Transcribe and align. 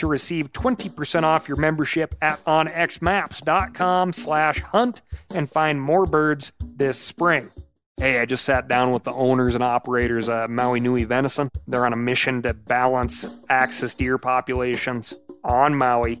to 0.00 0.06
receive 0.06 0.52
20% 0.52 1.22
off 1.22 1.48
your 1.48 1.56
membership 1.56 2.14
at 2.20 2.44
onxmaps.com 2.44 4.12
slash 4.12 4.60
hunt 4.60 5.02
and 5.30 5.48
find 5.48 5.80
more 5.80 6.06
birds 6.06 6.52
this 6.60 6.98
spring. 6.98 7.50
Hey, 7.96 8.18
I 8.18 8.24
just 8.24 8.44
sat 8.44 8.66
down 8.66 8.92
with 8.92 9.04
the 9.04 9.12
owners 9.12 9.54
and 9.54 9.62
operators 9.62 10.28
of 10.28 10.48
Maui 10.48 10.80
Nui 10.80 11.04
Venison. 11.04 11.50
They're 11.66 11.84
on 11.84 11.92
a 11.92 11.96
mission 11.96 12.40
to 12.42 12.54
balance 12.54 13.26
axis 13.50 13.94
deer 13.94 14.16
populations 14.16 15.14
on 15.44 15.74
Maui 15.74 16.20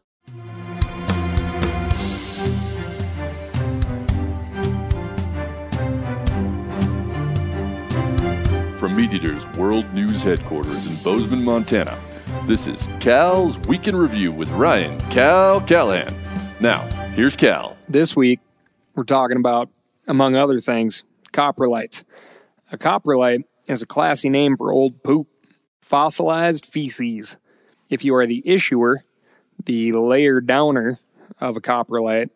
From 8.91 8.97
Meat 8.97 9.13
Eater's 9.13 9.47
World 9.55 9.93
News 9.93 10.21
Headquarters 10.21 10.85
in 10.85 10.97
Bozeman, 10.97 11.45
Montana, 11.45 11.97
this 12.45 12.67
is 12.67 12.89
Cal's 12.99 13.57
Week 13.59 13.87
in 13.87 13.95
Review 13.95 14.33
with 14.33 14.49
Ryan 14.49 14.99
Cal 15.09 15.61
Callahan. 15.61 16.13
Now, 16.59 16.81
here's 17.13 17.33
Cal. 17.33 17.77
This 17.87 18.17
week, 18.17 18.41
we're 18.93 19.05
talking 19.05 19.37
about, 19.37 19.69
among 20.09 20.35
other 20.35 20.59
things, 20.59 21.05
coprolites. 21.31 22.03
A 22.73 22.77
coprolite 22.77 23.45
is 23.65 23.81
a 23.81 23.85
classy 23.85 24.29
name 24.29 24.57
for 24.57 24.73
old 24.73 25.01
poop, 25.03 25.29
fossilized 25.81 26.65
feces. 26.65 27.37
If 27.89 28.03
you 28.03 28.13
are 28.15 28.25
the 28.25 28.43
issuer, 28.45 29.05
the 29.63 29.93
layer 29.93 30.41
downer 30.41 30.99
of 31.39 31.55
a 31.55 31.61
coprolite, 31.61 32.31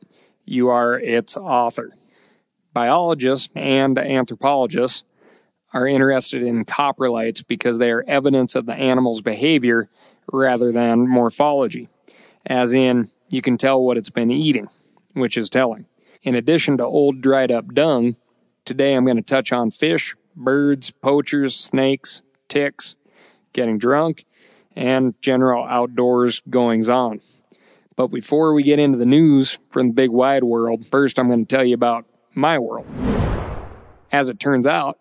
you 0.46 0.70
are 0.70 0.98
its 0.98 1.36
author. 1.36 1.92
Biologists 2.72 3.50
and 3.56 4.00
anthropologists 4.00 5.04
are 5.76 5.86
interested 5.86 6.42
in 6.42 6.64
coprolites 6.64 7.46
because 7.46 7.78
they 7.78 7.92
are 7.92 8.06
evidence 8.08 8.56
of 8.56 8.66
the 8.66 8.74
animal's 8.74 9.22
behavior 9.22 9.90
rather 10.32 10.72
than 10.72 11.06
morphology. 11.06 11.90
As 12.46 12.72
in, 12.72 13.10
you 13.30 13.42
can 13.42 13.58
tell 13.58 13.82
what 13.82 13.98
it's 13.98 14.10
been 14.10 14.32
eating, 14.32 14.70
which 15.14 15.36
is 15.36 15.50
telling. 15.50 15.86
In 16.24 16.34
addition 16.34 16.78
to 16.78 16.86
old 16.86 17.20
dried 17.20 17.52
up 17.52 17.74
dung, 17.74 18.16
today 18.64 18.94
I'm 18.94 19.04
going 19.04 19.18
to 19.18 19.22
touch 19.22 19.52
on 19.52 19.70
fish, 19.70 20.16
birds, 20.34 20.92
poachers, 20.92 21.54
snakes, 21.54 22.22
ticks, 22.48 22.96
getting 23.52 23.78
drunk, 23.78 24.26
and 24.78 25.14
general 25.22 25.66
outdoors 25.66 26.42
goings 26.50 26.88
on. 26.88 27.20
But 27.98 28.08
before 28.08 28.54
we 28.54 28.64
get 28.64 28.80
into 28.80 28.98
the 28.98 29.06
news 29.06 29.60
from 29.72 29.88
the 29.88 29.94
big 29.94 30.10
wide 30.10 30.46
world, 30.46 30.88
first 30.88 31.20
I'm 31.20 31.28
going 31.28 31.46
to 31.46 31.56
tell 31.56 31.66
you 31.66 31.76
about 31.76 32.06
my 32.34 32.60
world. 32.60 32.88
As 34.10 34.30
it 34.30 34.40
turns 34.40 34.66
out, 34.66 35.00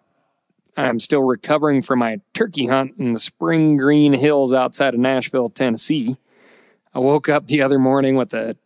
I'm 0.77 1.01
still 1.01 1.23
recovering 1.23 1.83
from 1.83 2.01
my 2.01 2.21
turkey 2.33 2.67
hunt 2.67 2.95
in 2.99 3.12
the 3.12 3.21
spring 3.21 3.77
green 3.77 4.12
hills 4.12 4.53
outside 4.53 4.95
of 4.95 5.01
Nashville, 5.01 5.51
Tennessee. 5.51 6.17
I 6.93 6.99
woke 6.99 7.29
up 7.29 7.47
the 7.47 7.62
other 7.62 7.79
morning 7.79 8.17
with 8.17 8.35
a 8.35 8.57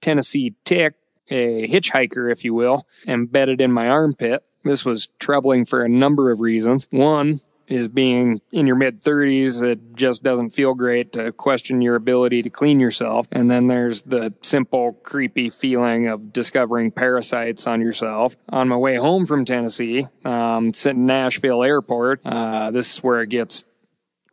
Tennessee 0.00 0.54
tick, 0.64 0.94
a 1.30 1.66
hitchhiker, 1.68 2.30
if 2.30 2.44
you 2.44 2.54
will, 2.54 2.86
embedded 3.06 3.60
in 3.60 3.72
my 3.72 3.88
armpit. 3.88 4.44
This 4.64 4.84
was 4.84 5.08
troubling 5.18 5.64
for 5.64 5.82
a 5.82 5.88
number 5.88 6.30
of 6.30 6.40
reasons. 6.40 6.86
One 6.90 7.40
is 7.68 7.88
being 7.88 8.40
in 8.50 8.66
your 8.66 8.76
mid 8.76 9.00
30s, 9.00 9.62
it 9.62 9.94
just 9.94 10.22
doesn't 10.22 10.50
feel 10.50 10.74
great 10.74 11.12
to 11.12 11.32
question 11.32 11.82
your 11.82 11.94
ability 11.94 12.42
to 12.42 12.50
clean 12.50 12.80
yourself. 12.80 13.28
And 13.30 13.50
then 13.50 13.66
there's 13.66 14.02
the 14.02 14.34
simple, 14.42 14.94
creepy 15.02 15.50
feeling 15.50 16.06
of 16.06 16.32
discovering 16.32 16.90
parasites 16.90 17.66
on 17.66 17.80
yourself. 17.80 18.36
On 18.48 18.68
my 18.68 18.76
way 18.76 18.96
home 18.96 19.26
from 19.26 19.44
Tennessee, 19.44 20.06
um, 20.24 20.72
sitting 20.74 21.02
in 21.02 21.06
Nashville 21.06 21.62
Airport, 21.62 22.20
uh, 22.24 22.70
this 22.70 22.94
is 22.94 22.98
where 22.98 23.20
it 23.22 23.28
gets 23.28 23.64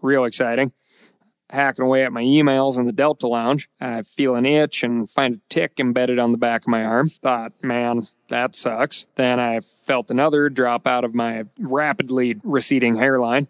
real 0.02 0.26
exciting 0.26 0.72
hacking 1.50 1.86
away 1.86 2.04
at 2.04 2.14
my 2.14 2.24
emails 2.24 2.78
in 2.78 2.86
the 2.86 2.92
Delta 2.92 3.28
Lounge. 3.28 3.70
I 3.80 4.02
feel 4.02 4.36
an 4.36 4.46
itch 4.46 4.84
and 4.84 5.10
find 5.10 5.36
a 5.36 5.42
tick 5.50 5.80
embedded 5.80 6.20
on 6.20 6.32
the 6.32 6.38
back 6.38 6.64
of 6.64 6.68
my 6.68 6.84
arm. 6.84 7.10
Thought, 7.10 7.54
man, 7.62 8.08
that 8.30 8.56
sucks. 8.56 9.08
Then 9.16 9.40
I 9.40 9.60
felt 9.60 10.10
another 10.10 10.50
drop 10.50 10.88
out 10.88 11.04
of 11.04 11.14
my 11.14 11.46
rapidly 11.60 12.38
receding 12.44 12.96
hairline 12.96 13.48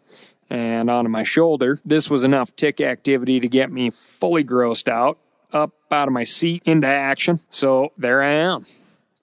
and 0.49 0.89
onto 0.89 1.09
my 1.09 1.23
shoulder. 1.23 1.79
This 1.85 2.09
was 2.09 2.23
enough 2.23 2.55
tick 2.55 2.81
activity 2.81 3.39
to 3.39 3.47
get 3.47 3.71
me 3.71 3.89
fully 3.89 4.43
grossed 4.43 4.87
out, 4.87 5.17
up 5.51 5.73
out 5.91 6.07
of 6.07 6.13
my 6.13 6.23
seat 6.23 6.61
into 6.65 6.87
action. 6.87 7.39
So 7.49 7.93
there 7.97 8.21
I 8.21 8.33
am, 8.33 8.65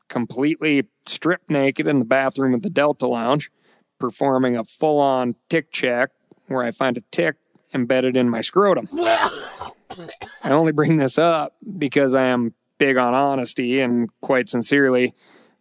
completely 0.09 0.87
stripped 1.06 1.50
naked 1.50 1.87
in 1.87 1.99
the 1.99 2.04
bathroom 2.04 2.54
of 2.54 2.62
the 2.62 2.71
Delta 2.71 3.06
Lounge, 3.06 3.50
performing 3.99 4.56
a 4.56 4.65
full 4.65 4.99
on 4.99 5.37
tick 5.49 5.71
check 5.71 6.10
where 6.49 6.65
I 6.65 6.71
find 6.71 6.97
a 6.97 7.03
tick 7.12 7.37
embedded 7.75 8.16
in 8.16 8.28
my 8.28 8.41
scrotum. 8.41 8.88
I 10.43 10.50
only 10.50 10.72
bring 10.72 10.97
this 10.97 11.19
up 11.19 11.55
because 11.78 12.15
I 12.15 12.25
am 12.25 12.55
big 12.78 12.97
on 12.97 13.15
honesty 13.15 13.81
and 13.81 14.09
quite 14.21 14.49
sincerely, 14.49 15.15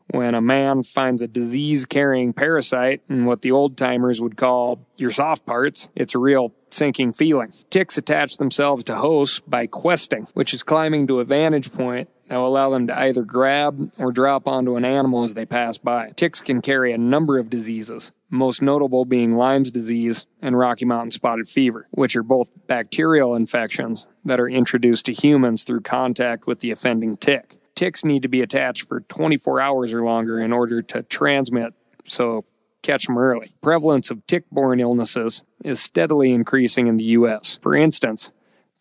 when 0.08 0.36
a 0.36 0.42
man 0.42 0.84
finds 0.84 1.22
a 1.22 1.28
disease 1.28 1.86
carrying 1.86 2.34
parasite 2.34 3.02
in 3.10 3.26
what 3.26 3.42
the 3.44 3.52
old 3.52 3.78
timers 3.78 4.20
would 4.20 4.36
call 4.36 4.86
your 4.98 5.12
soft 5.12 5.46
parts, 5.46 5.88
it's 5.96 6.16
a 6.16 6.20
real 6.20 6.54
sinking 6.70 7.14
feeling. 7.14 7.54
Ticks 7.70 7.98
attach 7.98 8.38
themselves 8.38 8.84
to 8.86 8.96
hosts 8.96 9.40
by 9.40 9.68
questing, 9.68 10.28
which 10.34 10.54
is 10.54 10.64
climbing 10.64 11.08
to 11.08 11.20
a 11.20 11.24
vantage 11.24 11.72
point 11.72 12.10
that 12.32 12.38
will 12.38 12.48
allow 12.48 12.70
them 12.70 12.88
to 12.88 12.98
either 12.98 13.24
grab 13.24 13.92
or 13.98 14.14
drop 14.14 14.48
onto 14.48 14.78
an 14.78 14.86
animal 14.86 15.26
as 15.26 15.34
they 15.34 15.46
pass 15.46 15.78
by. 15.78 16.12
Ticks 16.16 16.42
can 16.42 16.62
carry 16.62 16.94
a 16.94 16.98
number 16.98 17.38
of 17.38 17.50
diseases, 17.50 18.14
most 18.30 18.62
notable 18.62 19.04
being 19.04 19.36
Lyme's 19.36 19.70
disease 19.70 20.28
and 20.42 20.58
Rocky 20.58 20.86
Mountain 20.86 21.12
spotted 21.12 21.50
fever, 21.50 21.90
which 21.92 22.16
are 22.16 22.24
both 22.24 22.50
bacterial 22.68 23.36
infections 23.36 24.08
that 24.24 24.40
are 24.40 24.48
introduced 24.48 25.08
to 25.08 25.14
humans 25.14 25.66
through 25.66 25.82
contact 25.82 26.48
with 26.48 26.62
the 26.62 26.72
offending 26.72 27.18
tick. 27.18 27.58
Ticks 27.76 28.06
need 28.06 28.22
to 28.22 28.30
be 28.30 28.42
attached 28.42 28.88
for 28.88 29.02
24 29.02 29.60
hours 29.60 29.94
or 29.94 30.02
longer 30.02 30.40
in 30.40 30.54
order 30.54 30.82
to 30.82 31.04
transmit, 31.04 31.74
so 32.06 32.46
catch 32.82 33.08
them 33.08 33.18
early. 33.18 33.54
Prevalence 33.62 34.10
of 34.10 34.26
tick-borne 34.26 34.80
illnesses 34.80 35.44
is 35.66 35.82
steadily 35.82 36.32
increasing 36.32 36.88
in 36.88 36.96
the 36.96 37.04
US. 37.04 37.60
For 37.62 37.76
instance, 37.76 38.32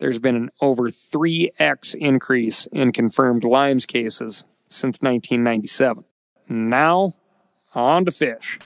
there's 0.01 0.17
been 0.17 0.35
an 0.35 0.49
over 0.61 0.89
3x 0.89 1.93
increase 1.93 2.65
in 2.71 2.91
confirmed 2.91 3.43
Lyme's 3.43 3.85
cases 3.85 4.43
since 4.67 4.99
1997. 4.99 6.03
Now, 6.49 7.13
on 7.75 8.05
to 8.05 8.11
fish. 8.11 8.57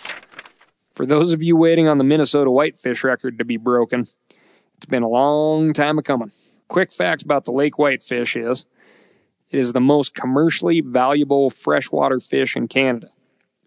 For 0.93 1.05
those 1.05 1.33
of 1.33 1.43
you 1.43 1.57
waiting 1.57 1.89
on 1.89 1.97
the 1.97 2.05
Minnesota 2.05 2.49
whitefish 2.49 3.03
record 3.03 3.37
to 3.37 3.43
be 3.43 3.57
broken, 3.57 4.07
it's 4.77 4.85
been 4.85 5.03
a 5.03 5.09
long 5.09 5.73
time 5.73 5.97
a 5.97 6.01
coming. 6.01 6.31
Quick 6.69 6.89
facts 6.89 7.21
about 7.21 7.43
the 7.43 7.51
lake 7.51 7.77
whitefish 7.77 8.37
is 8.37 8.65
it 9.49 9.59
is 9.59 9.73
the 9.73 9.81
most 9.81 10.15
commercially 10.15 10.79
valuable 10.79 11.49
freshwater 11.49 12.21
fish 12.21 12.55
in 12.55 12.69
Canada. 12.69 13.09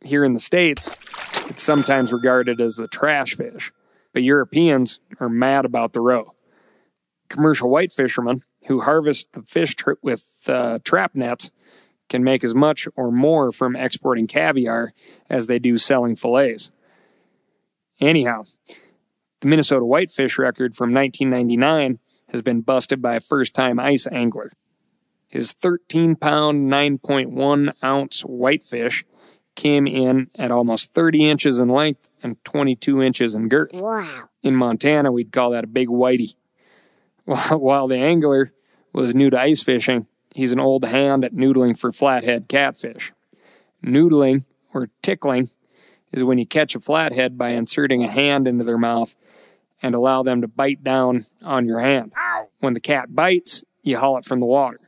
Here 0.03 0.25
in 0.25 0.32
the 0.32 0.41
States, 0.41 0.88
It's 1.50 1.62
sometimes 1.62 2.14
regarded 2.14 2.62
as 2.62 2.79
a 2.79 2.88
trash 2.88 3.35
fish, 3.35 3.73
but 4.14 4.23
Europeans 4.23 5.00
are 5.21 5.29
mad 5.29 5.67
about 5.67 5.93
the 5.93 6.00
roe. 6.00 6.35
Commercial 7.29 7.71
white 7.71 7.93
fishermen 7.93 8.43
who 8.67 8.81
harvest 8.81 9.33
the 9.33 9.43
fish 9.43 9.75
with 10.03 10.45
uh, 10.49 10.79
trap 10.85 11.15
nets 11.15 11.51
can 12.09 12.25
make 12.25 12.43
as 12.43 12.55
much 12.55 12.89
or 12.97 13.11
more 13.11 13.53
from 13.53 13.77
exporting 13.77 14.27
caviar 14.27 14.93
as 15.29 15.47
they 15.47 15.59
do 15.59 15.77
selling 15.79 16.17
fillets. 16.17 16.71
Anyhow, 18.01 18.45
the 19.41 19.49
Minnesota 19.49 19.85
whitefish 19.85 20.39
record 20.39 20.75
from 20.75 20.93
1999 20.95 21.99
has 22.31 22.43
been 22.43 22.61
busted 22.61 23.01
by 23.03 23.17
a 23.17 23.21
first 23.21 23.55
time 23.55 23.79
ice 23.79 24.07
angler. 24.11 24.53
His 25.29 25.53
13 25.53 26.17
pound, 26.17 26.71
9.1 26.71 27.73
ounce 27.85 28.21
whitefish 28.23 29.05
came 29.55 29.87
in 29.87 30.31
at 30.37 30.51
almost 30.51 30.95
30 30.95 31.29
inches 31.29 31.59
in 31.59 31.69
length 31.69 32.09
and 32.23 32.43
22 32.45 33.03
inches 33.03 33.35
in 33.35 33.49
girth. 33.49 33.81
Wow. 33.81 34.29
In 34.43 34.55
Montana, 34.55 35.11
we'd 35.13 35.33
call 35.33 35.51
that 35.51 35.65
a 35.65 35.69
big 35.69 35.89
whitey. 35.89 36.35
While 37.51 37.89
the 37.89 37.99
angler 37.99 38.53
was 38.95 39.15
new 39.15 39.29
to 39.29 39.39
ice 39.39 39.63
fishing, 39.63 40.07
he's 40.35 40.53
an 40.53 40.61
old 40.61 40.83
hand 40.83 41.27
at 41.27 41.35
noodling 41.35 41.79
for 41.79 41.93
flathead 41.93 42.49
catfish. 42.49 43.13
Noodling, 43.85 44.47
or 44.73 44.89
tickling, 45.03 45.51
is 46.11 46.25
when 46.25 46.39
you 46.39 46.47
catch 46.47 46.75
a 46.75 46.81
flathead 46.81 47.37
by 47.37 47.51
inserting 47.51 48.03
a 48.03 48.09
hand 48.09 48.49
into 48.49 48.65
their 48.65 48.79
mouth 48.79 49.15
and 49.83 49.95
allow 49.95 50.23
them 50.23 50.41
to 50.41 50.49
bite 50.49 50.83
down 50.83 51.27
on 51.43 51.67
your 51.67 51.81
hand. 51.81 52.15
When 52.61 52.73
the 52.73 52.81
cat 52.81 53.15
bites, 53.15 53.63
you 53.83 53.99
haul 53.99 54.17
it 54.17 54.25
from 54.25 54.41
the 54.41 54.47
water. 54.47 54.81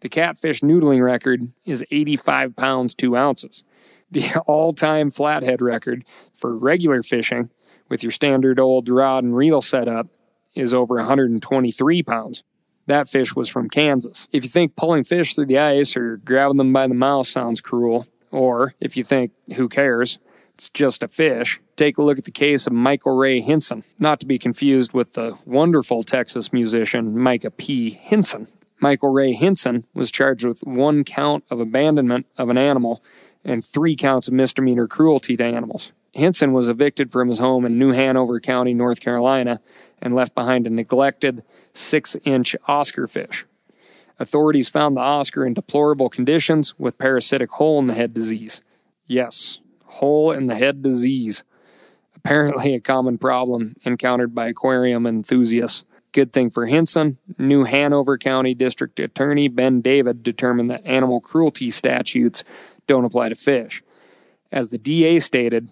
The 0.00 0.08
catfish 0.08 0.62
noodling 0.62 1.00
record 1.00 1.52
is 1.64 1.86
85 1.92 2.56
pounds 2.56 2.96
2 2.96 3.16
ounces. 3.16 3.62
The 4.10 4.36
all 4.48 4.72
time 4.72 5.10
flathead 5.10 5.62
record 5.62 6.04
for 6.36 6.58
regular 6.58 7.04
fishing 7.04 7.50
with 7.88 8.02
your 8.02 8.10
standard 8.10 8.58
old 8.58 8.88
rod 8.88 9.22
and 9.22 9.36
reel 9.36 9.62
setup 9.62 10.08
is 10.54 10.74
over 10.74 10.96
123 10.96 12.02
pounds. 12.02 12.42
That 12.86 13.08
fish 13.08 13.34
was 13.34 13.48
from 13.48 13.70
Kansas. 13.70 14.28
If 14.32 14.44
you 14.44 14.50
think 14.50 14.76
pulling 14.76 15.04
fish 15.04 15.34
through 15.34 15.46
the 15.46 15.58
ice 15.58 15.96
or 15.96 16.18
grabbing 16.18 16.58
them 16.58 16.72
by 16.72 16.86
the 16.86 16.94
mouth 16.94 17.26
sounds 17.26 17.60
cruel, 17.60 18.06
or 18.30 18.74
if 18.80 18.96
you 18.96 19.04
think, 19.04 19.32
who 19.56 19.68
cares, 19.68 20.18
it's 20.54 20.68
just 20.68 21.02
a 21.02 21.08
fish, 21.08 21.60
take 21.76 21.98
a 21.98 22.02
look 22.02 22.18
at 22.18 22.24
the 22.24 22.30
case 22.30 22.66
of 22.66 22.72
Michael 22.72 23.16
Ray 23.16 23.40
Hinson, 23.40 23.84
not 23.98 24.20
to 24.20 24.26
be 24.26 24.38
confused 24.38 24.92
with 24.92 25.14
the 25.14 25.36
wonderful 25.44 26.02
Texas 26.02 26.52
musician 26.52 27.18
Micah 27.18 27.50
P. 27.50 27.90
Hinson. 27.90 28.48
Michael 28.80 29.10
Ray 29.10 29.32
Hinson 29.32 29.84
was 29.94 30.10
charged 30.10 30.44
with 30.44 30.60
one 30.60 31.04
count 31.04 31.44
of 31.50 31.60
abandonment 31.60 32.26
of 32.36 32.50
an 32.50 32.58
animal 32.58 33.02
and 33.44 33.64
three 33.64 33.96
counts 33.96 34.28
of 34.28 34.34
misdemeanor 34.34 34.86
cruelty 34.86 35.36
to 35.36 35.44
animals. 35.44 35.92
Hinson 36.12 36.52
was 36.52 36.68
evicted 36.68 37.10
from 37.10 37.28
his 37.28 37.38
home 37.38 37.64
in 37.64 37.78
New 37.78 37.90
Hanover 37.90 38.38
County, 38.40 38.74
North 38.74 39.00
Carolina, 39.00 39.60
and 40.04 40.14
left 40.14 40.34
behind 40.34 40.66
a 40.66 40.70
neglected 40.70 41.42
six 41.72 42.16
inch 42.24 42.54
Oscar 42.68 43.08
fish. 43.08 43.46
Authorities 44.20 44.68
found 44.68 44.96
the 44.96 45.00
Oscar 45.00 45.44
in 45.44 45.54
deplorable 45.54 46.08
conditions 46.08 46.78
with 46.78 46.98
parasitic 46.98 47.50
hole 47.50 47.80
in 47.80 47.88
the 47.88 47.94
head 47.94 48.14
disease. 48.14 48.60
Yes, 49.06 49.58
hole 49.86 50.30
in 50.30 50.46
the 50.46 50.54
head 50.54 50.82
disease. 50.82 51.42
Apparently, 52.14 52.74
a 52.74 52.80
common 52.80 53.18
problem 53.18 53.74
encountered 53.84 54.34
by 54.34 54.46
aquarium 54.46 55.06
enthusiasts. 55.06 55.84
Good 56.12 56.32
thing 56.32 56.48
for 56.48 56.66
Hinson, 56.66 57.18
New 57.38 57.64
Hanover 57.64 58.16
County 58.16 58.54
District 58.54 59.00
Attorney 59.00 59.48
Ben 59.48 59.80
David 59.80 60.22
determined 60.22 60.70
that 60.70 60.86
animal 60.86 61.20
cruelty 61.20 61.70
statutes 61.70 62.44
don't 62.86 63.04
apply 63.04 63.30
to 63.30 63.34
fish. 63.34 63.82
As 64.52 64.68
the 64.68 64.78
DA 64.78 65.18
stated, 65.18 65.70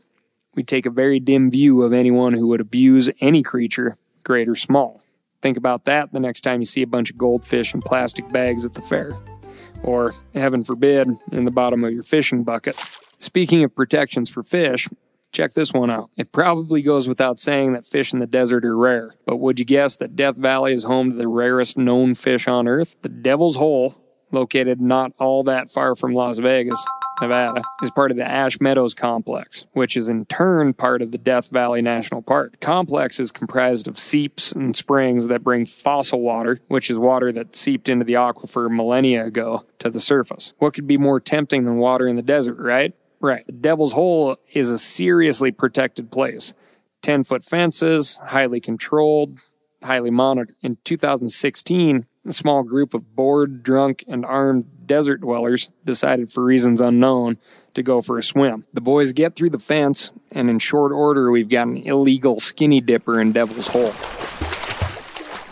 we 0.56 0.64
take 0.64 0.84
a 0.84 0.90
very 0.90 1.20
dim 1.20 1.49
view 1.49 1.82
of 1.82 1.93
anyone 1.93 2.32
who 2.32 2.49
would 2.49 2.61
abuse 2.61 3.08
any 3.20 3.43
creature, 3.43 3.96
great 4.23 4.49
or 4.49 4.55
small. 4.55 5.03
Think 5.41 5.57
about 5.57 5.85
that 5.87 6.13
the 6.13 6.21
next 6.21 6.43
time 6.43 6.61
you 6.61 6.67
see 6.67 6.83
a 6.83 6.87
bunch 6.87 7.11
of 7.11 7.19
goldfish 7.19 7.75
in 7.75 7.83
plastic 7.83 8.31
bags 8.31 8.65
at 8.65 8.75
the 8.75 8.83
fair. 8.83 9.19
Or, 9.83 10.15
heaven 10.35 10.63
forbid, 10.63 11.09
in 11.33 11.45
the 11.45 11.51
bottom 11.51 11.83
of 11.83 11.93
your 11.93 12.05
fishing 12.05 12.45
bucket. 12.45 12.77
Speaking 13.19 13.65
of 13.65 13.75
protections 13.75 14.31
for 14.31 14.43
fish, 14.45 14.89
check 15.33 15.55
this 15.55 15.73
one 15.73 15.91
out. 15.91 16.11
It 16.17 16.31
probably 16.31 16.83
goes 16.83 17.09
without 17.09 17.41
saying 17.41 17.73
that 17.73 17.87
fish 17.87 18.13
in 18.13 18.21
the 18.21 18.27
desert 18.27 18.65
are 18.65 18.77
rare, 18.77 19.17
but 19.27 19.39
would 19.39 19.59
you 19.59 19.65
guess 19.65 19.97
that 19.97 20.15
Death 20.15 20.37
Valley 20.37 20.73
is 20.73 20.85
home 20.85 21.11
to 21.11 21.17
the 21.17 21.29
rarest 21.29 21.77
known 21.77 22.15
fish 22.15 22.47
on 22.47 22.69
Earth? 22.69 22.97
The 23.03 23.09
Devil's 23.09 23.57
Hole, 23.57 23.97
located 24.31 24.81
not 24.81 25.13
all 25.19 25.43
that 25.45 25.71
far 25.71 25.95
from 25.97 26.15
Las 26.15 26.39
Vegas, 26.39 26.87
Nevada, 27.23 27.63
is 27.83 27.91
part 27.93 28.11
of 28.11 28.17
the 28.17 28.29
Ash 28.29 28.61
Meadows 28.61 28.95
Complex, 28.95 29.65
which 29.73 29.97
is 29.97 30.09
in 30.09 30.27
turn 30.27 30.75
part 30.75 31.01
of 31.01 31.13
the 31.13 31.19
Death 31.19 31.49
Valley 31.51 31.81
National 31.81 32.21
Park. 32.21 32.61
Complex 32.61 33.21
is 33.21 33.31
comprised 33.31 33.87
of 33.87 33.99
seeps 33.99 34.53
and 34.53 34.77
springs 34.77 35.29
that 35.29 35.45
bring 35.45 35.65
fossil 35.65 36.21
water, 36.21 36.61
which 36.69 36.91
is 36.91 36.99
water 36.99 37.33
that 37.33 37.55
seeped 37.55 37.89
into 37.89 38.05
the 38.05 38.15
aquifer 38.15 38.69
millennia 38.69 39.25
ago, 39.25 39.65
to 39.79 39.89
the 39.89 40.01
surface. 40.01 40.53
What 40.59 40.75
could 40.75 40.87
be 40.87 40.99
more 40.99 41.21
tempting 41.21 41.65
than 41.65 41.79
water 41.79 42.07
in 42.09 42.17
the 42.17 42.23
desert, 42.23 42.59
right? 42.59 42.95
Right. 43.21 43.47
The 43.47 43.53
Devil's 43.53 43.93
Hole 43.93 44.37
is 44.53 44.69
a 44.69 44.79
seriously 44.79 45.53
protected 45.53 46.11
place. 46.11 46.55
10 47.03 47.25
foot 47.25 47.45
fences, 47.45 48.21
highly 48.27 48.61
controlled, 48.61 49.39
highly 49.83 50.11
monitored. 50.11 50.57
In 50.61 50.79
2016, 50.85 52.07
a 52.25 52.33
small 52.33 52.63
group 52.63 52.95
of 52.95 53.15
bored, 53.15 53.63
drunk, 53.63 54.05
and 54.07 54.25
armed 54.25 54.87
desert 54.87 55.21
dwellers 55.21 55.71
decided, 55.85 56.31
for 56.31 56.45
reasons 56.45 56.81
unknown, 56.81 57.39
to 57.75 57.83
go 57.83 58.01
for 58.01 58.19
a 58.19 58.23
swim. 58.23 58.65
The 58.73 58.81
boys 58.81 59.13
get 59.13 59.35
through 59.35 59.51
the 59.51 59.59
fence, 59.59 60.13
and 60.31 60.49
in 60.49 60.59
short 60.59 60.93
order, 60.93 61.31
we've 61.31 61.49
got 61.49 61.67
an 61.67 61.79
illegal 61.79 62.41
skinny 62.41 62.81
dipper 62.81 63.21
in 63.21 63.33
Devil's 63.33 63.69
Hole. 63.69 63.93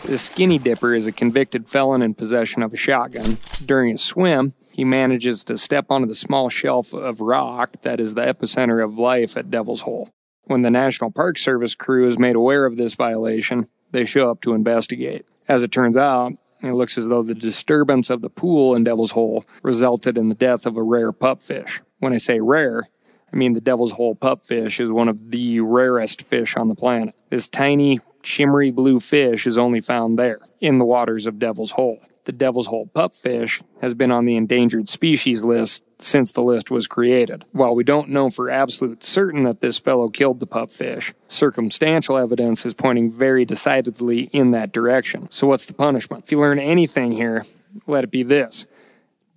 This 0.05 0.22
skinny 0.22 0.58
dipper 0.58 0.94
is 0.94 1.06
a 1.06 1.12
convicted 1.12 1.69
felon 1.69 2.02
in 2.02 2.14
possession 2.14 2.62
of 2.62 2.73
a 2.73 2.76
shotgun. 2.76 3.38
During 3.64 3.94
a 3.94 3.99
swim, 3.99 4.55
he 4.70 4.84
manages 4.84 5.44
to 5.44 5.58
step 5.58 5.87
onto 5.90 6.06
the 6.06 6.14
small 6.14 6.49
shelf 6.49 6.93
of 6.93 7.20
rock 7.20 7.82
that 7.82 8.00
is 8.00 8.14
the 8.14 8.23
epicenter 8.23 8.82
of 8.82 8.99
life 8.99 9.37
at 9.37 9.50
Devil's 9.50 9.82
Hole. 9.82 10.11
When 10.44 10.62
the 10.62 10.70
National 10.70 11.11
Park 11.11 11.38
Service 11.38 11.75
crew 11.75 12.08
is 12.08 12.19
made 12.19 12.34
aware 12.34 12.64
of 12.64 12.76
this 12.76 12.94
violation, 12.94 13.69
they 13.93 14.05
show 14.05 14.31
up 14.31 14.40
to 14.40 14.55
investigate. 14.55 15.26
As 15.49 15.62
it 15.62 15.70
turns 15.70 15.96
out, 15.96 16.32
it 16.62 16.72
looks 16.72 16.98
as 16.98 17.08
though 17.08 17.22
the 17.22 17.34
disturbance 17.34 18.10
of 18.10 18.20
the 18.20 18.30
pool 18.30 18.74
in 18.74 18.84
Devil's 18.84 19.12
Hole 19.12 19.44
resulted 19.62 20.18
in 20.18 20.28
the 20.28 20.34
death 20.34 20.66
of 20.66 20.76
a 20.76 20.82
rare 20.82 21.12
pupfish. 21.12 21.80
When 21.98 22.12
I 22.12 22.18
say 22.18 22.40
rare, 22.40 22.88
I 23.32 23.36
mean 23.36 23.54
the 23.54 23.60
Devil's 23.60 23.92
Hole 23.92 24.14
pupfish 24.14 24.80
is 24.80 24.90
one 24.90 25.08
of 25.08 25.30
the 25.30 25.60
rarest 25.60 26.22
fish 26.22 26.56
on 26.56 26.68
the 26.68 26.74
planet. 26.74 27.14
This 27.30 27.49
tiny, 27.49 28.00
shimmery 28.23 28.70
blue 28.70 29.00
fish 29.00 29.46
is 29.46 29.56
only 29.56 29.80
found 29.80 30.18
there, 30.18 30.40
in 30.61 30.78
the 30.78 30.85
waters 30.85 31.26
of 31.26 31.38
Devil's 31.38 31.73
Hole. 31.73 32.00
The 32.24 32.32
Devil's 32.32 32.66
Hole 32.66 32.90
pupfish 32.94 33.62
has 33.80 33.94
been 33.94 34.10
on 34.10 34.24
the 34.24 34.36
endangered 34.36 34.88
species 34.88 35.44
list 35.44 35.82
since 35.98 36.32
the 36.32 36.42
list 36.42 36.70
was 36.70 36.86
created. 36.86 37.44
While 37.52 37.74
we 37.74 37.84
don't 37.84 38.10
know 38.10 38.30
for 38.30 38.50
absolute 38.50 39.02
certain 39.02 39.44
that 39.44 39.60
this 39.60 39.78
fellow 39.78 40.08
killed 40.08 40.40
the 40.40 40.46
pupfish, 40.46 41.12
circumstantial 41.28 42.16
evidence 42.16 42.64
is 42.64 42.74
pointing 42.74 43.10
very 43.10 43.44
decidedly 43.44 44.24
in 44.32 44.50
that 44.52 44.72
direction. 44.72 45.30
So, 45.30 45.46
what's 45.46 45.64
the 45.64 45.74
punishment? 45.74 46.24
If 46.24 46.32
you 46.32 46.40
learn 46.40 46.58
anything 46.58 47.12
here, 47.12 47.44
let 47.86 48.04
it 48.04 48.10
be 48.10 48.22
this 48.22 48.66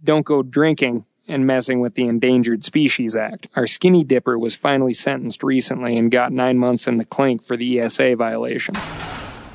don't 0.03 0.25
go 0.25 0.43
drinking 0.43 1.05
and 1.27 1.47
messing 1.47 1.79
with 1.79 1.95
the 1.95 2.07
Endangered 2.07 2.63
Species 2.63 3.15
Act. 3.15 3.47
Our 3.55 3.67
skinny 3.67 4.03
dipper 4.03 4.37
was 4.37 4.55
finally 4.55 4.93
sentenced 4.93 5.41
recently 5.41 5.97
and 5.97 6.11
got 6.11 6.33
nine 6.33 6.57
months 6.57 6.87
in 6.87 6.97
the 6.97 7.05
clink 7.05 7.41
for 7.41 7.55
the 7.55 7.79
ESA 7.79 8.15
violation. 8.17 8.75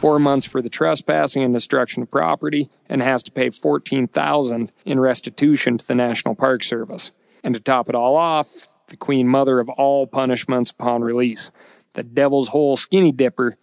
Four 0.00 0.20
months 0.20 0.46
for 0.46 0.62
the 0.62 0.68
trespassing 0.68 1.42
and 1.42 1.52
destruction 1.52 2.04
of 2.04 2.10
property, 2.10 2.70
and 2.88 3.02
has 3.02 3.22
to 3.24 3.32
pay 3.32 3.50
fourteen 3.50 4.06
thousand 4.06 4.70
in 4.84 5.00
restitution 5.00 5.76
to 5.76 5.86
the 5.86 5.94
National 5.96 6.36
Park 6.36 6.62
Service. 6.62 7.10
And 7.42 7.52
to 7.54 7.60
top 7.60 7.88
it 7.88 7.96
all 7.96 8.14
off, 8.14 8.68
the 8.86 8.96
queen 8.96 9.26
mother 9.26 9.58
of 9.58 9.68
all 9.68 10.06
punishments 10.06 10.70
upon 10.70 11.02
release, 11.02 11.50
the 11.94 12.04
Devil's 12.04 12.48
Hole 12.48 12.76
Skinny 12.76 13.10
Dipper 13.10 13.56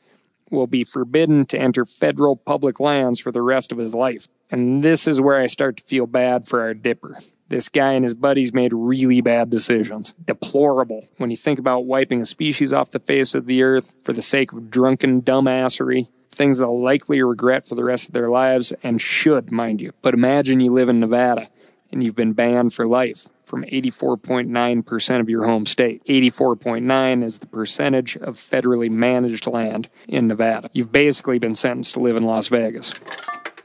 will 0.51 0.67
be 0.67 0.83
forbidden 0.83 1.45
to 1.45 1.57
enter 1.57 1.85
federal 1.85 2.35
public 2.35 2.79
lands 2.81 3.19
for 3.19 3.31
the 3.31 3.41
rest 3.41 3.71
of 3.71 3.77
his 3.77 3.95
life. 3.95 4.27
And 4.51 4.83
this 4.83 5.07
is 5.07 5.21
where 5.21 5.39
I 5.39 5.47
start 5.47 5.77
to 5.77 5.83
feel 5.83 6.05
bad 6.05 6.47
for 6.47 6.61
our 6.61 6.73
dipper. 6.73 7.17
This 7.47 7.69
guy 7.69 7.93
and 7.93 8.03
his 8.03 8.13
buddies 8.13 8.53
made 8.53 8.73
really 8.73 9.21
bad 9.21 9.49
decisions. 9.49 10.13
Deplorable. 10.25 11.07
When 11.17 11.31
you 11.31 11.37
think 11.37 11.59
about 11.59 11.85
wiping 11.85 12.21
a 12.21 12.25
species 12.25 12.73
off 12.73 12.91
the 12.91 12.99
face 12.99 13.35
of 13.35 13.45
the 13.45 13.63
earth 13.63 13.93
for 14.03 14.13
the 14.13 14.21
sake 14.21 14.51
of 14.51 14.69
drunken 14.69 15.21
dumbassery, 15.21 16.09
things 16.35 16.57
they'll 16.57 16.81
likely 16.81 17.21
regret 17.21 17.65
for 17.65 17.75
the 17.75 17.83
rest 17.83 18.07
of 18.07 18.13
their 18.13 18.29
lives 18.29 18.73
and 18.83 19.01
should, 19.01 19.51
mind 19.51 19.81
you. 19.81 19.93
But 20.01 20.13
imagine 20.13 20.59
you 20.59 20.71
live 20.71 20.89
in 20.89 20.99
Nevada 20.99 21.49
and 21.91 22.03
you've 22.03 22.15
been 22.15 22.33
banned 22.33 22.73
for 22.73 22.87
life 22.87 23.27
from 23.45 23.63
84.9% 23.63 25.19
of 25.19 25.29
your 25.29 25.45
home 25.45 25.65
state. 25.65 26.03
84.9 26.05 27.23
is 27.23 27.37
the 27.37 27.47
percentage 27.47 28.17
of 28.17 28.35
federally 28.35 28.89
managed 28.89 29.47
land 29.47 29.87
in 30.07 30.27
Nevada. 30.27 30.69
You've 30.73 30.91
basically 30.91 31.39
been 31.39 31.55
sentenced 31.55 31.93
to 31.93 31.99
live 31.99 32.15
in 32.15 32.23
Las 32.23 32.47
Vegas. 32.47 32.93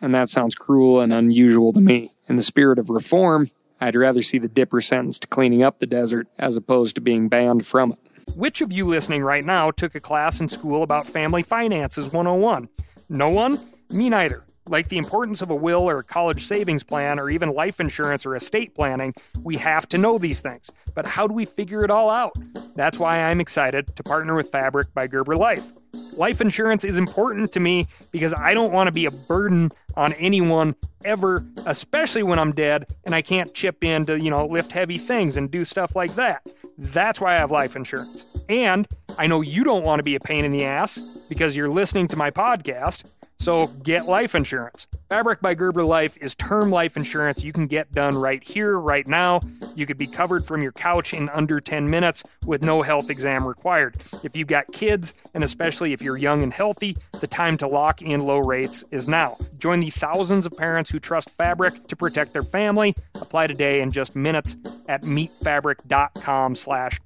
And 0.00 0.14
that 0.14 0.28
sounds 0.28 0.54
cruel 0.54 1.00
and 1.00 1.12
unusual 1.12 1.72
to 1.72 1.80
me. 1.80 2.12
In 2.28 2.36
the 2.36 2.42
spirit 2.42 2.78
of 2.78 2.90
reform, 2.90 3.50
I'd 3.80 3.96
rather 3.96 4.22
see 4.22 4.38
the 4.38 4.48
dipper 4.48 4.80
sentenced 4.80 5.22
to 5.22 5.28
cleaning 5.28 5.62
up 5.62 5.78
the 5.78 5.86
desert 5.86 6.28
as 6.38 6.56
opposed 6.56 6.94
to 6.96 7.00
being 7.00 7.28
banned 7.28 7.66
from 7.66 7.92
it. 7.92 7.98
Which 8.34 8.60
of 8.60 8.72
you 8.72 8.86
listening 8.86 9.22
right 9.22 9.44
now 9.44 9.70
took 9.70 9.94
a 9.94 10.00
class 10.00 10.40
in 10.40 10.48
school 10.48 10.82
about 10.82 11.06
family 11.06 11.42
finances 11.42 12.12
101? 12.12 12.68
No 13.08 13.28
one? 13.28 13.60
Me 13.90 14.08
neither. 14.08 14.44
Like 14.66 14.88
the 14.88 14.98
importance 14.98 15.42
of 15.42 15.50
a 15.50 15.54
will 15.54 15.88
or 15.88 15.98
a 15.98 16.04
college 16.04 16.44
savings 16.44 16.84
plan 16.84 17.18
or 17.18 17.28
even 17.28 17.52
life 17.52 17.80
insurance 17.80 18.24
or 18.24 18.36
estate 18.36 18.74
planning, 18.74 19.14
we 19.42 19.56
have 19.56 19.88
to 19.88 19.98
know 19.98 20.16
these 20.16 20.40
things. 20.40 20.70
But 20.94 21.06
how 21.06 21.26
do 21.26 21.34
we 21.34 21.44
figure 21.44 21.84
it 21.84 21.90
all 21.90 22.08
out? 22.08 22.34
That's 22.76 22.98
why 22.98 23.18
I'm 23.18 23.40
excited 23.40 23.96
to 23.96 24.02
partner 24.02 24.34
with 24.34 24.50
Fabric 24.50 24.94
by 24.94 25.06
Gerber 25.06 25.36
Life. 25.36 25.72
Life 26.12 26.40
insurance 26.40 26.84
is 26.84 26.98
important 26.98 27.52
to 27.52 27.60
me 27.60 27.88
because 28.10 28.32
I 28.32 28.54
don't 28.54 28.72
want 28.72 28.88
to 28.88 28.92
be 28.92 29.06
a 29.06 29.10
burden 29.10 29.72
on 29.96 30.12
anyone 30.14 30.76
ever, 31.04 31.44
especially 31.66 32.22
when 32.22 32.38
I'm 32.38 32.52
dead 32.52 32.86
and 33.04 33.14
I 33.14 33.22
can't 33.22 33.52
chip 33.54 33.82
in 33.84 34.06
to, 34.06 34.18
you 34.18 34.30
know, 34.30 34.46
lift 34.46 34.72
heavy 34.72 34.98
things 34.98 35.36
and 35.36 35.50
do 35.50 35.64
stuff 35.64 35.96
like 35.96 36.14
that. 36.14 36.46
That's 36.78 37.20
why 37.20 37.34
I 37.34 37.38
have 37.38 37.50
life 37.50 37.76
insurance. 37.76 38.24
And 38.48 38.88
I 39.18 39.26
know 39.26 39.42
you 39.42 39.64
don't 39.64 39.84
want 39.84 39.98
to 39.98 40.02
be 40.02 40.14
a 40.14 40.20
pain 40.20 40.44
in 40.44 40.52
the 40.52 40.64
ass 40.64 40.98
because 41.28 41.56
you're 41.56 41.70
listening 41.70 42.08
to 42.08 42.16
my 42.16 42.30
podcast. 42.30 43.04
So 43.40 43.68
get 43.68 44.06
life 44.06 44.34
insurance. 44.34 44.86
Fabric 45.08 45.40
by 45.40 45.54
Gerber 45.54 45.82
Life 45.82 46.18
is 46.20 46.34
term 46.34 46.70
life 46.70 46.94
insurance 46.96 47.42
you 47.42 47.52
can 47.52 47.66
get 47.66 47.90
done 47.90 48.16
right 48.16 48.44
here, 48.44 48.78
right 48.78 49.08
now. 49.08 49.40
You 49.74 49.86
could 49.86 49.96
be 49.96 50.06
covered 50.06 50.44
from 50.44 50.62
your 50.62 50.72
couch 50.72 51.14
in 51.14 51.30
under 51.30 51.58
10 51.58 51.88
minutes 51.88 52.22
with 52.44 52.62
no 52.62 52.82
health 52.82 53.08
exam 53.08 53.46
required. 53.46 53.96
If 54.22 54.36
you've 54.36 54.46
got 54.46 54.70
kids, 54.72 55.14
and 55.32 55.42
especially 55.42 55.94
if 55.94 56.02
you're 56.02 56.18
young 56.18 56.42
and 56.42 56.52
healthy, 56.52 56.98
the 57.18 57.26
time 57.26 57.56
to 57.56 57.66
lock 57.66 58.02
in 58.02 58.20
low 58.20 58.38
rates 58.38 58.84
is 58.90 59.08
now. 59.08 59.38
Join 59.58 59.80
the 59.80 59.90
thousands 59.90 60.44
of 60.44 60.52
parents 60.52 60.89
who 60.90 60.98
trust 60.98 61.30
Fabric 61.30 61.86
to 61.88 61.96
protect 61.96 62.32
their 62.32 62.42
family. 62.42 62.94
Apply 63.14 63.46
today 63.46 63.80
in 63.80 63.90
just 63.90 64.14
minutes 64.16 64.56
at 64.88 65.02
meetfabric.com 65.02 66.54
slash. 66.54 67.00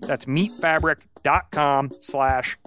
That's 0.00 0.24
meetfabric.com 0.26 1.90
slash. 2.00 2.58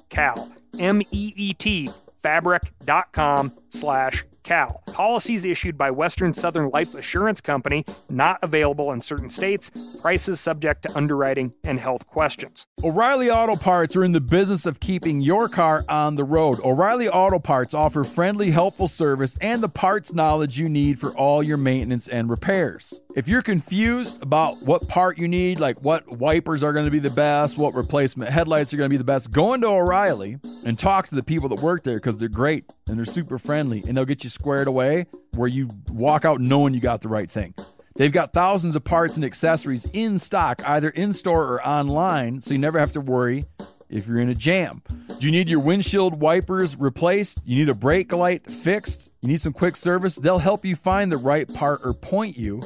M-E-E-T 0.78 1.90
fabric.com 2.22 3.54
slash 3.70 4.26
cal. 4.44 4.84
Policies 4.88 5.46
issued 5.46 5.78
by 5.78 5.92
Western 5.92 6.34
Southern 6.34 6.70
Life 6.70 6.96
Assurance 6.96 7.42
Company, 7.42 7.86
not 8.10 8.40
available 8.42 8.92
in 8.92 9.02
certain 9.02 9.30
states, 9.30 9.72
prices 10.02 10.40
subject 10.40 10.84
to 10.84 10.98
underwriting 10.98 11.54
and 11.64 11.80
health 11.80 12.08
questions. 12.08 12.66
O'Reilly 12.84 13.30
Auto 13.30 13.56
Parts 13.56 13.96
are 13.96 14.04
in 14.04 14.12
the 14.12 14.22
business 14.22 14.66
of 14.66 14.80
keeping 14.80 15.22
your 15.22 15.50
car 15.50 15.84
on 15.90 16.16
the 16.16 16.24
road. 16.24 16.60
O'Reilly 16.62 17.10
Auto 17.10 17.40
Parts 17.40 17.74
offer 17.74 18.04
friendly, 18.04 18.52
helpful 18.52 18.88
service 18.88 19.38
and 19.42 19.62
the 19.62 19.70
parts 19.70 20.14
knowledge 20.14 20.60
you 20.60 20.70
need 20.70 21.00
for 21.00 21.12
all 21.12 21.44
your 21.44 21.58
maintenance 21.58 22.08
and 22.08 22.30
repairs. 22.30 23.02
If 23.16 23.28
you're 23.28 23.42
confused 23.42 24.22
about 24.22 24.62
what 24.62 24.88
part 24.88 25.18
you 25.18 25.28
need, 25.28 25.60
like 25.60 25.82
what 25.82 26.08
wipers 26.08 26.64
are 26.64 26.72
going 26.74 26.86
to 26.86 26.92
be 26.92 27.00
the 27.00 27.10
best, 27.10 27.58
what 27.58 27.74
replacement 27.74 28.30
headlights 28.30 28.72
are 28.72 28.78
going 28.78 28.88
to 28.88 28.94
be 28.94 28.98
the 28.98 29.04
best, 29.04 29.32
go 29.32 29.56
into 29.56 29.66
O'Reilly 29.66 30.38
and 30.64 30.78
talk 30.78 31.08
to 31.10 31.16
the 31.16 31.24
people 31.24 31.50
that 31.50 31.60
work 31.60 31.84
there 31.84 31.96
because 31.96 32.18
they're 32.18 32.30
great 32.30 32.66
and 32.88 33.00
they're 33.00 33.06
super 33.06 33.40
friendly 33.40 33.84
and 33.88 33.98
they'll 33.98 34.06
get 34.06 34.24
you 34.24 34.30
squared 34.30 34.68
away 34.68 35.08
where 35.34 35.48
you 35.48 35.70
walk 35.90 36.24
out 36.24 36.40
knowing 36.40 36.76
you 36.76 36.80
got 36.80 37.02
the 37.02 37.08
right 37.08 37.32
thing. 37.32 37.56
They've 37.96 38.12
got 38.12 38.32
thousands 38.32 38.76
of 38.76 38.84
parts 38.84 39.16
and 39.16 39.26
accessories 39.26 39.88
in 39.92 40.20
stock, 40.20 40.62
either 40.70 40.90
in 40.90 41.12
store 41.14 41.46
or 41.46 41.68
online, 41.68 42.42
so 42.42 42.54
you 42.54 42.60
never 42.60 42.78
have 42.78 42.92
to 42.92 43.02
worry 43.02 43.46
if 43.90 44.08
you're 44.08 44.20
in 44.20 44.30
a 44.30 44.36
jam. 44.36 44.84
Do 45.20 45.26
you 45.26 45.32
need 45.32 45.50
your 45.50 45.60
windshield 45.60 46.22
wipers 46.22 46.76
replaced? 46.76 47.40
You 47.44 47.58
need 47.58 47.70
a 47.70 47.74
brake 47.74 48.14
light 48.14 48.52
fixed? 48.52 49.10
You 49.22 49.30
need 49.30 49.42
some 49.42 49.52
quick 49.52 49.76
service? 49.78 50.16
They'll 50.16 50.38
help 50.38 50.64
you 50.64 50.76
find 50.76 51.12
the 51.12 51.18
right 51.18 51.52
part 51.52 51.82
or 51.84 51.94
point 51.94 52.38
you 52.38 52.62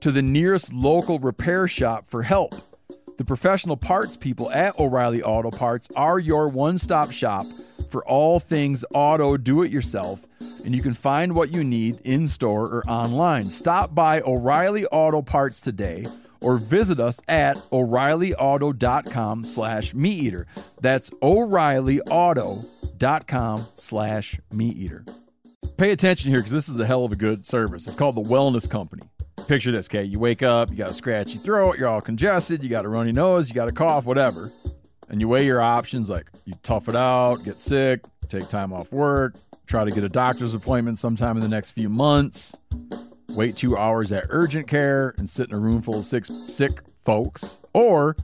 to 0.00 0.12
the 0.12 0.22
nearest 0.22 0.72
local 0.72 1.18
repair 1.18 1.68
shop 1.68 2.08
for 2.08 2.22
help. 2.22 2.54
The 3.18 3.24
professional 3.24 3.76
parts 3.76 4.16
people 4.16 4.50
at 4.50 4.78
O'Reilly 4.78 5.22
Auto 5.22 5.50
Parts 5.50 5.88
are 5.96 6.18
your 6.18 6.48
one 6.48 6.78
stop 6.78 7.10
shop 7.10 7.46
for 7.90 8.06
all 8.06 8.38
things 8.38 8.84
auto 8.94 9.36
do 9.36 9.62
it 9.62 9.72
yourself, 9.72 10.24
and 10.64 10.74
you 10.74 10.82
can 10.82 10.94
find 10.94 11.34
what 11.34 11.52
you 11.52 11.64
need 11.64 12.00
in 12.04 12.28
store 12.28 12.66
or 12.66 12.88
online. 12.88 13.50
Stop 13.50 13.94
by 13.94 14.20
O'Reilly 14.20 14.86
Auto 14.86 15.22
Parts 15.22 15.60
today 15.60 16.06
or 16.40 16.58
visit 16.58 17.00
us 17.00 17.18
at 17.26 17.56
o'reillyauto.com 17.72 19.42
slash 19.44 19.92
meat 19.94 20.22
eater 20.22 20.46
that's 20.80 21.10
o'reillyauto.com 21.22 23.66
slash 23.74 24.38
meat 24.52 24.76
eater 24.76 25.04
pay 25.76 25.90
attention 25.90 26.30
here 26.30 26.38
because 26.38 26.52
this 26.52 26.68
is 26.68 26.78
a 26.78 26.86
hell 26.86 27.04
of 27.04 27.10
a 27.12 27.16
good 27.16 27.44
service 27.46 27.86
it's 27.86 27.96
called 27.96 28.14
the 28.14 28.22
wellness 28.22 28.70
company 28.70 29.02
picture 29.46 29.70
this 29.70 29.86
okay? 29.86 30.04
You 30.04 30.18
wake 30.18 30.42
up 30.42 30.70
you 30.70 30.76
got 30.76 30.90
a 30.90 30.94
scratchy 30.94 31.38
throat 31.38 31.78
you're 31.78 31.88
all 31.88 32.00
congested 32.00 32.62
you 32.62 32.68
got 32.68 32.84
a 32.84 32.88
runny 32.88 33.12
nose 33.12 33.48
you 33.48 33.54
got 33.54 33.68
a 33.68 33.72
cough 33.72 34.04
whatever. 34.04 34.50
And 35.10 35.22
you 35.22 35.28
weigh 35.28 35.46
your 35.46 35.62
options 35.62 36.10
like 36.10 36.30
you 36.44 36.54
tough 36.62 36.88
it 36.88 36.96
out 36.96 37.44
get 37.44 37.60
sick 37.60 38.00
take 38.28 38.48
time 38.48 38.72
off 38.72 38.92
work 38.92 39.34
try 39.66 39.84
to 39.84 39.90
get 39.90 40.04
a 40.04 40.08
doctor's 40.08 40.54
appointment 40.54 40.98
sometime 40.98 41.36
in 41.36 41.42
the 41.42 41.48
next 41.48 41.70
few 41.70 41.88
months 41.88 42.54
wait 43.30 43.56
two 43.56 43.76
hours 43.76 44.10
at 44.12 44.26
urgent 44.30 44.66
care 44.66 45.14
and 45.16 45.30
sit 45.30 45.48
in 45.48 45.54
a 45.54 45.58
room 45.58 45.80
full 45.80 46.00
of 46.00 46.04
six 46.04 46.28
sick 46.48 46.80
folks, 47.04 47.58
or 47.72 48.16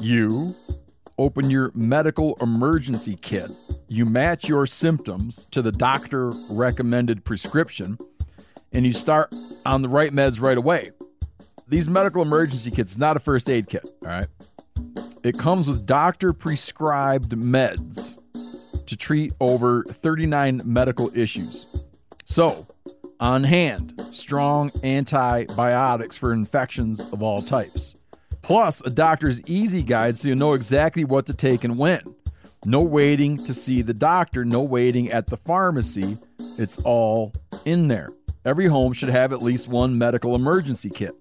you 0.00 0.54
open 1.18 1.50
your 1.50 1.72
medical 1.74 2.38
emergency 2.40 3.18
kit. 3.20 3.50
You 3.88 4.06
match 4.06 4.48
your 4.48 4.66
symptoms 4.66 5.48
to 5.50 5.60
the 5.60 5.72
doctor 5.72 6.30
recommended 6.48 7.24
prescription 7.24 7.98
and 8.78 8.86
you 8.86 8.92
start 8.92 9.34
on 9.66 9.82
the 9.82 9.88
right 9.88 10.12
meds 10.12 10.40
right 10.40 10.56
away. 10.56 10.92
These 11.66 11.88
medical 11.88 12.22
emergency 12.22 12.70
kits 12.70 12.96
not 12.96 13.16
a 13.16 13.18
first 13.18 13.50
aid 13.50 13.68
kit, 13.68 13.90
all 14.02 14.08
right? 14.08 14.28
It 15.24 15.36
comes 15.36 15.66
with 15.66 15.84
doctor 15.84 16.32
prescribed 16.32 17.32
meds 17.32 18.16
to 18.86 18.96
treat 18.96 19.32
over 19.40 19.82
39 19.82 20.62
medical 20.64 21.10
issues. 21.12 21.66
So, 22.24 22.68
on 23.18 23.42
hand, 23.42 24.00
strong 24.12 24.70
antibiotics 24.84 26.16
for 26.16 26.32
infections 26.32 27.00
of 27.00 27.20
all 27.20 27.42
types. 27.42 27.96
Plus, 28.42 28.80
a 28.82 28.90
doctor's 28.90 29.42
easy 29.42 29.82
guide 29.82 30.16
so 30.16 30.28
you 30.28 30.36
know 30.36 30.52
exactly 30.52 31.02
what 31.02 31.26
to 31.26 31.34
take 31.34 31.64
and 31.64 31.78
when. 31.78 32.14
No 32.64 32.82
waiting 32.82 33.44
to 33.44 33.54
see 33.54 33.82
the 33.82 33.92
doctor, 33.92 34.44
no 34.44 34.62
waiting 34.62 35.10
at 35.10 35.26
the 35.26 35.36
pharmacy. 35.36 36.16
It's 36.56 36.78
all 36.78 37.32
in 37.64 37.88
there. 37.88 38.12
Every 38.44 38.66
home 38.66 38.92
should 38.92 39.08
have 39.08 39.32
at 39.32 39.42
least 39.42 39.68
one 39.68 39.98
medical 39.98 40.34
emergency 40.34 40.90
kit. 40.90 41.14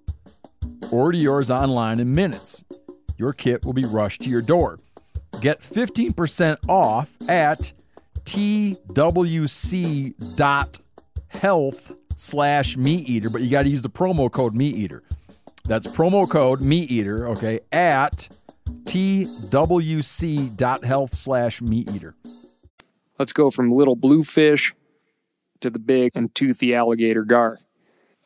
Order 0.92 1.18
yours 1.18 1.50
online 1.50 2.00
in 2.00 2.14
minutes. 2.14 2.64
Your 3.18 3.34
kit 3.34 3.66
will 3.66 3.74
be 3.74 3.86
rushed 3.86 4.22
to 4.22 4.30
your 4.30 4.42
door. 4.42 4.80
Get 5.42 5.62
15% 5.62 6.58
off 6.68 7.12
at 7.28 7.72
twc.health 8.24 8.82
slash 12.16 12.78
meat 12.78 13.10
eater, 13.10 13.30
but 13.30 13.42
you 13.42 13.50
got 13.50 13.64
to 13.64 13.70
use 13.70 13.82
the 13.82 13.90
promo 13.90 14.32
code 14.32 14.56
meat 14.56 14.76
eater. 14.76 15.04
That's 15.66 15.88
promo 15.88 16.30
code 16.30 16.62
meat 16.62 16.92
eater, 16.92 17.28
okay, 17.30 17.60
at 17.72 18.30
twc.health 18.86 21.16
slash 21.16 21.62
meat 21.62 21.92
eater. 21.92 22.16
Let's 23.20 23.34
go 23.34 23.50
from 23.50 23.72
little 23.72 23.96
bluefish 23.96 24.76
to 25.62 25.70
the 25.70 25.80
big 25.80 26.12
and 26.16 26.34
toothy 26.34 26.74
alligator 26.74 27.24
gar. 27.24 27.60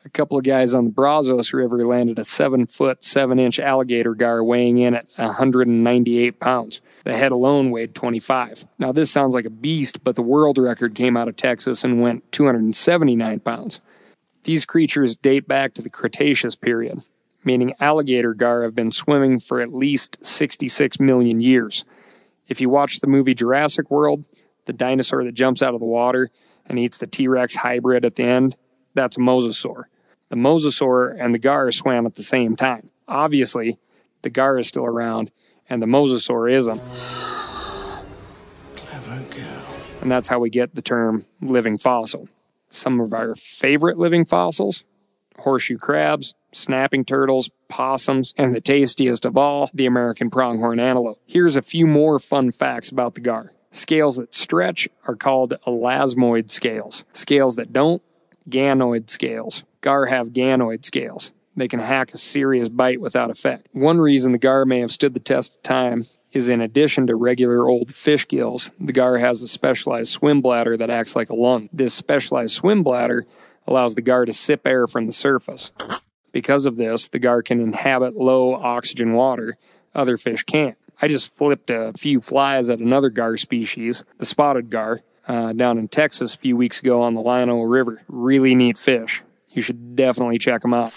A 0.04 0.08
couple 0.08 0.36
of 0.36 0.42
guys 0.42 0.74
on 0.74 0.84
the 0.84 0.90
Brazos 0.90 1.52
River 1.52 1.86
landed 1.86 2.18
a 2.18 2.24
seven 2.24 2.66
foot, 2.66 3.04
seven 3.04 3.38
inch 3.38 3.60
alligator 3.60 4.14
gar 4.14 4.42
weighing 4.42 4.78
in 4.78 4.94
at 4.94 5.06
198 5.16 6.40
pounds. 6.40 6.80
The 7.04 7.16
head 7.16 7.30
alone 7.30 7.70
weighed 7.70 7.94
25. 7.94 8.66
Now, 8.78 8.90
this 8.90 9.12
sounds 9.12 9.32
like 9.32 9.44
a 9.44 9.50
beast, 9.50 10.02
but 10.02 10.16
the 10.16 10.22
world 10.22 10.58
record 10.58 10.96
came 10.96 11.16
out 11.16 11.28
of 11.28 11.36
Texas 11.36 11.84
and 11.84 12.02
went 12.02 12.30
279 12.32 13.40
pounds. 13.40 13.80
These 14.42 14.66
creatures 14.66 15.14
date 15.14 15.46
back 15.46 15.72
to 15.74 15.82
the 15.82 15.90
Cretaceous 15.90 16.56
period, 16.56 17.02
meaning 17.44 17.74
alligator 17.78 18.34
gar 18.34 18.64
have 18.64 18.74
been 18.74 18.90
swimming 18.90 19.38
for 19.38 19.60
at 19.60 19.72
least 19.72 20.24
66 20.24 20.98
million 20.98 21.40
years. 21.40 21.84
If 22.48 22.60
you 22.60 22.68
watch 22.68 22.98
the 22.98 23.06
movie 23.06 23.34
Jurassic 23.34 23.88
World, 23.88 24.24
the 24.64 24.72
dinosaur 24.72 25.22
that 25.24 25.32
jumps 25.32 25.62
out 25.62 25.74
of 25.74 25.80
the 25.80 25.86
water 25.86 26.30
and 26.66 26.78
eats 26.78 26.96
the 26.96 27.06
T 27.06 27.28
Rex 27.28 27.56
hybrid 27.56 28.04
at 28.04 28.14
the 28.14 28.24
end, 28.24 28.56
that's 28.94 29.16
a 29.16 29.20
mosasaur. 29.20 29.84
The 30.28 30.36
mosasaur 30.36 31.16
and 31.18 31.34
the 31.34 31.38
gar 31.38 31.70
swam 31.72 32.06
at 32.06 32.14
the 32.14 32.22
same 32.22 32.56
time. 32.56 32.90
Obviously, 33.06 33.78
the 34.22 34.30
gar 34.30 34.58
is 34.58 34.68
still 34.68 34.86
around 34.86 35.30
and 35.68 35.82
the 35.82 35.86
mosasaur 35.86 36.50
isn't. 36.50 36.80
Clever 38.76 39.20
girl. 39.34 39.76
And 40.00 40.10
that's 40.10 40.28
how 40.28 40.38
we 40.38 40.50
get 40.50 40.74
the 40.74 40.82
term 40.82 41.26
living 41.40 41.78
fossil. 41.78 42.28
Some 42.70 43.00
of 43.00 43.12
our 43.12 43.34
favorite 43.34 43.98
living 43.98 44.24
fossils 44.24 44.84
horseshoe 45.38 45.78
crabs, 45.78 46.34
snapping 46.52 47.04
turtles, 47.04 47.50
possums, 47.68 48.34
and 48.36 48.54
the 48.54 48.60
tastiest 48.60 49.24
of 49.24 49.36
all, 49.36 49.70
the 49.74 49.86
American 49.86 50.30
pronghorn 50.30 50.80
antelope. 50.80 51.20
Here's 51.26 51.56
a 51.56 51.62
few 51.62 51.86
more 51.86 52.18
fun 52.18 52.52
facts 52.52 52.90
about 52.90 53.14
the 53.14 53.20
gar. 53.20 53.52
Scales 53.72 54.16
that 54.16 54.34
stretch 54.34 54.88
are 55.08 55.16
called 55.16 55.54
elasmoid 55.66 56.50
scales. 56.50 57.04
Scales 57.12 57.56
that 57.56 57.72
don't, 57.72 58.02
ganoid 58.48 59.10
scales. 59.10 59.64
Gar 59.80 60.06
have 60.06 60.28
ganoid 60.28 60.84
scales. 60.84 61.32
They 61.56 61.68
can 61.68 61.80
hack 61.80 62.14
a 62.14 62.18
serious 62.18 62.68
bite 62.68 63.00
without 63.00 63.30
effect. 63.30 63.68
One 63.72 63.98
reason 63.98 64.32
the 64.32 64.38
gar 64.38 64.64
may 64.64 64.80
have 64.80 64.92
stood 64.92 65.14
the 65.14 65.20
test 65.20 65.54
of 65.56 65.62
time 65.62 66.04
is 66.32 66.48
in 66.48 66.60
addition 66.60 67.06
to 67.06 67.14
regular 67.14 67.68
old 67.68 67.94
fish 67.94 68.26
gills, 68.26 68.72
the 68.80 68.92
gar 68.92 69.18
has 69.18 69.42
a 69.42 69.48
specialized 69.48 70.10
swim 70.10 70.40
bladder 70.40 70.76
that 70.76 70.90
acts 70.90 71.14
like 71.14 71.30
a 71.30 71.36
lung. 71.36 71.68
This 71.72 71.92
specialized 71.92 72.54
swim 72.54 72.82
bladder 72.82 73.26
allows 73.66 73.94
the 73.94 74.02
gar 74.02 74.24
to 74.24 74.32
sip 74.32 74.66
air 74.66 74.86
from 74.86 75.06
the 75.06 75.12
surface. 75.12 75.72
Because 76.32 76.64
of 76.64 76.76
this, 76.76 77.08
the 77.08 77.18
gar 77.18 77.42
can 77.42 77.60
inhabit 77.60 78.14
low 78.16 78.54
oxygen 78.54 79.12
water 79.12 79.56
other 79.94 80.16
fish 80.16 80.42
can't. 80.44 80.78
I 81.02 81.08
just 81.08 81.34
flipped 81.34 81.68
a 81.68 81.92
few 81.98 82.20
flies 82.20 82.70
at 82.70 82.78
another 82.78 83.10
gar 83.10 83.36
species, 83.36 84.04
the 84.18 84.24
spotted 84.24 84.70
gar, 84.70 85.00
uh, 85.26 85.52
down 85.52 85.76
in 85.76 85.88
Texas 85.88 86.34
a 86.34 86.38
few 86.38 86.56
weeks 86.56 86.78
ago 86.78 87.02
on 87.02 87.14
the 87.14 87.20
Llano 87.20 87.62
River. 87.62 88.02
Really 88.06 88.54
neat 88.54 88.78
fish. 88.78 89.24
You 89.50 89.62
should 89.62 89.96
definitely 89.96 90.38
check 90.38 90.62
them 90.62 90.72
out. 90.72 90.92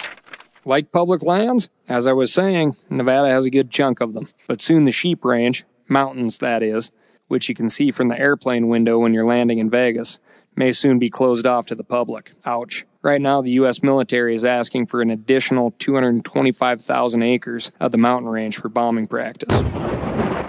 Like 0.64 0.92
public 0.92 1.24
lands, 1.24 1.70
as 1.90 2.06
I 2.06 2.14
was 2.14 2.32
saying, 2.32 2.76
Nevada 2.88 3.30
has 3.30 3.46
a 3.46 3.50
good 3.50 3.72
chunk 3.72 4.00
of 4.00 4.14
them. 4.14 4.28
But 4.48 4.62
soon 4.62 4.84
the 4.84 4.92
sheep 4.92 5.26
range, 5.26 5.66
mountains 5.88 6.38
that 6.38 6.62
is, 6.62 6.92
which 7.28 7.50
you 7.50 7.56
can 7.56 7.68
see 7.68 7.90
from 7.92 8.08
the 8.08 8.20
airplane 8.20 8.68
window 8.68 9.00
when 9.00 9.14
you're 9.14 9.26
landing 9.26 9.58
in 9.58 9.72
Vegas, 9.72 10.20
may 10.56 10.72
soon 10.72 11.00
be 11.00 11.10
closed 11.10 11.48
off 11.48 11.66
to 11.66 11.76
the 11.76 11.84
public. 11.84 12.32
Ouch. 12.46 12.86
Right 13.06 13.22
now, 13.22 13.42
the 13.42 13.52
U.S. 13.52 13.82
military 13.84 14.34
is 14.34 14.44
asking 14.44 14.88
for 14.88 15.00
an 15.00 15.12
additional 15.12 15.76
225,000 15.78 17.22
acres 17.22 17.72
of 17.80 17.92
the 17.92 18.00
mountain 18.00 18.32
range 18.32 18.58
for 18.58 18.68
bombing 18.68 19.06
practice. 19.06 19.60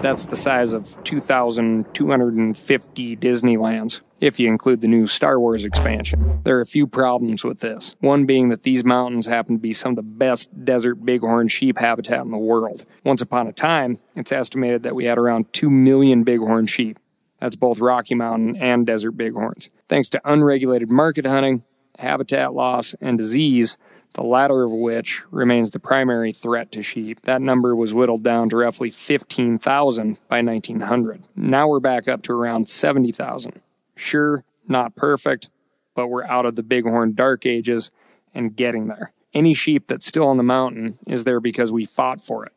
That's 0.01 0.25
the 0.25 0.35
size 0.35 0.73
of 0.73 0.97
2,250 1.03 3.17
Disneylands, 3.17 4.01
if 4.19 4.39
you 4.39 4.49
include 4.49 4.81
the 4.81 4.87
new 4.87 5.05
Star 5.05 5.39
Wars 5.39 5.65
expansion. 5.65 6.41
There 6.45 6.57
are 6.57 6.61
a 6.61 6.65
few 6.65 6.87
problems 6.87 7.43
with 7.43 7.59
this. 7.59 7.95
One 7.99 8.25
being 8.25 8.49
that 8.49 8.63
these 8.63 8.83
mountains 8.83 9.27
happen 9.27 9.57
to 9.57 9.61
be 9.61 9.73
some 9.73 9.91
of 9.91 9.97
the 9.97 10.01
best 10.01 10.65
desert 10.65 11.05
bighorn 11.05 11.49
sheep 11.49 11.77
habitat 11.77 12.25
in 12.25 12.31
the 12.31 12.39
world. 12.39 12.85
Once 13.03 13.21
upon 13.21 13.45
a 13.45 13.53
time, 13.53 13.99
it's 14.15 14.31
estimated 14.31 14.81
that 14.81 14.95
we 14.95 15.05
had 15.05 15.19
around 15.19 15.53
2 15.53 15.69
million 15.69 16.23
bighorn 16.23 16.65
sheep. 16.65 16.97
That's 17.39 17.55
both 17.55 17.79
Rocky 17.79 18.15
Mountain 18.15 18.55
and 18.55 18.87
desert 18.87 19.11
bighorns. 19.11 19.69
Thanks 19.87 20.09
to 20.09 20.19
unregulated 20.25 20.89
market 20.89 21.27
hunting, 21.27 21.63
habitat 21.97 22.53
loss, 22.53 22.95
and 23.01 23.17
disease, 23.17 23.77
the 24.13 24.23
latter 24.23 24.63
of 24.63 24.71
which 24.71 25.23
remains 25.31 25.69
the 25.69 25.79
primary 25.79 26.31
threat 26.31 26.71
to 26.71 26.81
sheep. 26.81 27.21
That 27.23 27.41
number 27.41 27.75
was 27.75 27.93
whittled 27.93 28.23
down 28.23 28.49
to 28.49 28.57
roughly 28.57 28.89
15,000 28.89 30.17
by 30.27 30.41
1900. 30.41 31.23
Now 31.35 31.67
we're 31.67 31.79
back 31.79 32.07
up 32.07 32.23
to 32.23 32.33
around 32.33 32.67
70,000. 32.67 33.61
Sure, 33.95 34.43
not 34.67 34.95
perfect, 34.95 35.49
but 35.95 36.07
we're 36.07 36.25
out 36.25 36.45
of 36.45 36.55
the 36.55 36.63
bighorn 36.63 37.13
dark 37.13 37.45
ages 37.45 37.91
and 38.33 38.55
getting 38.55 38.87
there. 38.87 39.11
Any 39.33 39.53
sheep 39.53 39.87
that's 39.87 40.05
still 40.05 40.27
on 40.27 40.37
the 40.37 40.43
mountain 40.43 40.97
is 41.05 41.23
there 41.23 41.39
because 41.39 41.71
we 41.71 41.85
fought 41.85 42.21
for 42.21 42.45
it. 42.45 42.53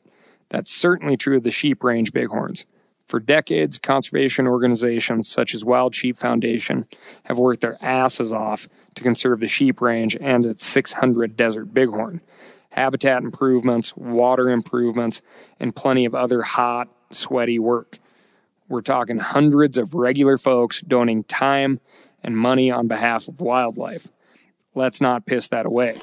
That's 0.48 0.70
certainly 0.70 1.16
true 1.16 1.36
of 1.36 1.42
the 1.42 1.50
sheep 1.50 1.84
range 1.84 2.12
bighorns. 2.12 2.64
For 3.06 3.18
decades, 3.18 3.76
conservation 3.76 4.46
organizations 4.46 5.28
such 5.28 5.54
as 5.54 5.64
Wild 5.64 5.94
Sheep 5.94 6.16
Foundation 6.16 6.86
have 7.24 7.38
worked 7.38 7.60
their 7.60 7.76
asses 7.82 8.32
off 8.32 8.68
to 8.94 9.02
conserve 9.02 9.40
the 9.40 9.48
sheep 9.48 9.80
range 9.80 10.16
and 10.20 10.44
its 10.44 10.64
600 10.66 11.36
desert 11.36 11.74
bighorn. 11.74 12.20
Habitat 12.70 13.22
improvements, 13.22 13.96
water 13.96 14.48
improvements, 14.48 15.22
and 15.58 15.74
plenty 15.74 16.04
of 16.04 16.14
other 16.14 16.42
hot, 16.42 16.88
sweaty 17.10 17.58
work. 17.58 17.98
We're 18.68 18.82
talking 18.82 19.18
hundreds 19.18 19.76
of 19.78 19.94
regular 19.94 20.38
folks 20.38 20.80
donating 20.80 21.24
time 21.24 21.80
and 22.22 22.36
money 22.36 22.70
on 22.70 22.86
behalf 22.86 23.26
of 23.26 23.40
wildlife. 23.40 24.08
Let's 24.74 25.00
not 25.00 25.26
piss 25.26 25.48
that 25.48 25.66
away. 25.66 25.98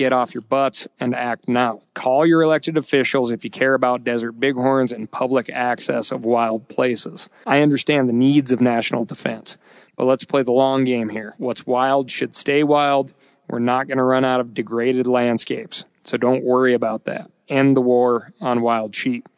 Get 0.00 0.14
off 0.14 0.32
your 0.32 0.40
butts 0.40 0.88
and 0.98 1.14
act 1.14 1.46
now. 1.46 1.82
Call 1.92 2.24
your 2.24 2.40
elected 2.40 2.78
officials 2.78 3.30
if 3.30 3.44
you 3.44 3.50
care 3.50 3.74
about 3.74 4.02
desert 4.02 4.32
bighorns 4.32 4.92
and 4.92 5.10
public 5.10 5.50
access 5.50 6.10
of 6.10 6.24
wild 6.24 6.68
places. 6.68 7.28
I 7.46 7.60
understand 7.60 8.08
the 8.08 8.14
needs 8.14 8.50
of 8.50 8.62
national 8.62 9.04
defense, 9.04 9.58
but 9.96 10.06
let's 10.06 10.24
play 10.24 10.42
the 10.42 10.52
long 10.52 10.84
game 10.84 11.10
here. 11.10 11.34
What's 11.36 11.66
wild 11.66 12.10
should 12.10 12.34
stay 12.34 12.62
wild. 12.62 13.12
We're 13.46 13.58
not 13.58 13.88
going 13.88 13.98
to 13.98 14.04
run 14.04 14.24
out 14.24 14.40
of 14.40 14.54
degraded 14.54 15.06
landscapes, 15.06 15.84
so 16.02 16.16
don't 16.16 16.44
worry 16.44 16.72
about 16.72 17.04
that. 17.04 17.30
End 17.50 17.76
the 17.76 17.82
war 17.82 18.32
on 18.40 18.62
wild 18.62 18.96
sheep. 18.96 19.28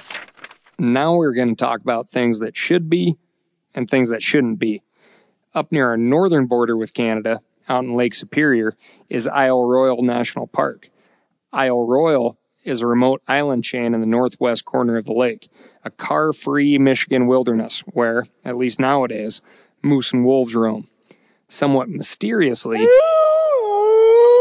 Now 0.79 1.17
we're 1.17 1.35
going 1.35 1.57
to 1.57 1.57
talk 1.57 1.81
about 1.81 2.09
things 2.09 2.39
that 2.39 2.57
should 2.57 2.89
be 2.89 3.17
and 3.75 3.91
things 3.91 4.11
that 4.11 4.23
shouldn't 4.23 4.61
be. 4.61 4.85
Up 5.57 5.73
near 5.73 5.89
our 5.89 5.97
northern 5.97 6.47
border 6.47 6.77
with 6.77 6.95
Canada, 6.95 7.41
out 7.68 7.85
in 7.85 7.94
Lake 7.94 8.14
Superior, 8.14 8.77
is 9.09 9.29
Isle 9.29 9.66
Royale 9.66 10.03
National 10.03 10.46
Park. 10.46 10.90
Isle 11.53 11.87
Royale 11.87 12.38
is 12.64 12.81
a 12.81 12.87
remote 12.87 13.22
island 13.27 13.64
chain 13.64 13.94
in 13.94 14.01
the 14.01 14.07
northwest 14.07 14.64
corner 14.64 14.96
of 14.96 15.05
the 15.05 15.12
lake, 15.12 15.48
a 15.85 15.90
car 15.90 16.33
free 16.33 16.79
Michigan 16.79 17.27
wilderness 17.27 17.81
where, 17.81 18.27
at 18.44 18.57
least 18.57 18.79
nowadays, 18.79 19.40
moose 19.83 20.12
and 20.12 20.25
wolves 20.25 20.55
roam. 20.55 20.88
Somewhat 21.48 21.88
mysteriously, 21.88 22.87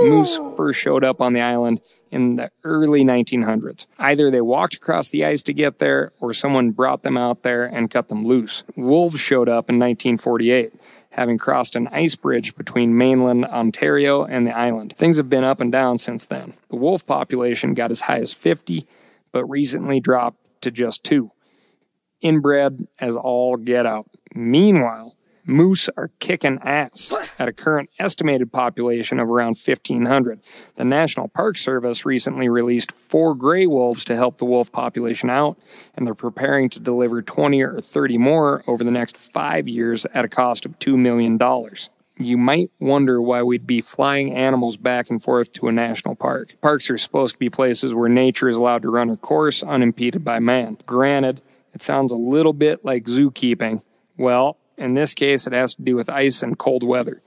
moose 0.02 0.40
first 0.56 0.80
showed 0.80 1.04
up 1.04 1.20
on 1.20 1.34
the 1.34 1.42
island 1.42 1.82
in 2.10 2.36
the 2.36 2.52
early 2.64 3.04
1900s. 3.04 3.86
Either 3.98 4.30
they 4.30 4.42
walked 4.42 4.76
across 4.76 5.10
the 5.10 5.26
ice 5.26 5.42
to 5.44 5.54
get 5.54 5.80
there, 5.80 6.12
or 6.20 6.34
someone 6.34 6.72
brought 6.72 7.04
them 7.04 7.18
out 7.18 7.44
there 7.44 7.66
and 7.66 7.90
cut 7.90 8.08
them 8.08 8.26
loose. 8.26 8.64
Wolves 8.76 9.20
showed 9.20 9.50
up 9.50 9.70
in 9.70 9.80
1948 9.80 10.74
having 11.12 11.38
crossed 11.38 11.76
an 11.76 11.88
ice 11.90 12.16
bridge 12.16 12.56
between 12.56 12.98
mainland 12.98 13.46
Ontario 13.46 14.24
and 14.24 14.48
the 14.48 14.58
island. 14.58 14.96
Things 14.98 15.18
have 15.18 15.30
been 15.30 15.44
up 15.44 15.60
and 15.60 15.72
down 15.72 15.98
since 15.98 16.26
then. 16.26 16.54
The 16.70 16.78
wolf 16.78 17.06
population 17.06 17.74
got 17.74 17.92
as 17.92 18.02
high 18.02 18.20
as 18.20 18.34
50, 18.34 18.88
but 19.32 19.46
recently 19.46 20.00
dropped 20.00 20.40
to 20.62 20.72
just 20.72 21.04
two. 21.04 21.32
Inbred 22.22 22.88
as 23.00 23.16
all 23.16 23.58
get 23.58 23.86
out. 23.86 24.08
Meanwhile, 24.34 25.16
moose 25.46 25.90
are 25.98 26.12
kicking 26.20 26.60
ass 26.64 27.14
at 27.40 27.48
a 27.48 27.54
current 27.54 27.90
estimated 28.00 28.52
population 28.52 29.20
of 29.20 29.30
around 29.30 29.58
1,500. 29.58 30.40
The 30.76 30.86
National 30.86 31.28
Park 31.28 31.58
Service 31.58 32.06
recently 32.06 32.50
released 32.50 32.92
four 32.92 33.36
gray 33.36 33.68
wolves 33.68 34.06
to 34.06 34.16
help 34.16 34.38
the 34.38 34.46
wolf 34.46 34.72
population 34.72 35.30
out, 35.30 35.58
and 35.96 36.06
they're 36.06 36.14
preparing 36.14 36.70
to 36.70 36.80
deliver 36.80 37.22
20 37.22 37.62
or 37.62 37.82
30 37.82 38.18
more 38.18 38.64
over 38.68 38.84
the 38.84 38.92
next 38.92 39.18
five 39.18 39.68
years 39.68 40.06
at 40.14 40.26
a 40.26 40.30
cost 40.30 40.66
of 40.66 40.80
$2 40.80 40.98
million. 40.98 41.40
You 42.18 42.38
might 42.38 42.70
wonder 42.80 43.22
why 43.22 43.42
we'd 43.42 43.66
be 43.66 43.82
flying 43.82 44.36
animals 44.36 44.78
back 44.78 45.10
and 45.10 45.24
forth 45.24 45.54
to 45.54 45.68
a 45.68 45.72
national 45.72 46.16
park. 46.16 46.56
Parks 46.62 46.90
are 46.90 46.98
supposed 46.98 47.34
to 47.34 47.40
be 47.40 47.50
places 47.50 47.94
where 47.96 48.10
nature 48.10 48.48
is 48.48 48.58
allowed 48.58 48.84
to 48.84 48.92
run 48.92 49.10
her 49.10 49.18
course 49.18 49.64
unimpeded 49.64 50.24
by 50.24 50.40
man. 50.40 50.78
Granted, 50.86 51.42
it 51.74 51.82
sounds 51.82 52.12
a 52.12 52.18
little 52.18 52.54
bit 52.54 52.86
like 52.86 53.06
zookeeping. 53.06 53.84
Well, 54.18 54.58
in 54.82 54.96
this 54.96 55.14
case, 55.14 55.46
it 55.48 55.54
has 55.54 55.76
to 55.76 55.82
do 55.82 55.96
with 55.96 56.10
ice 56.10 56.42
and 56.42 56.58
cold 56.58 56.84
weather. 56.84 57.22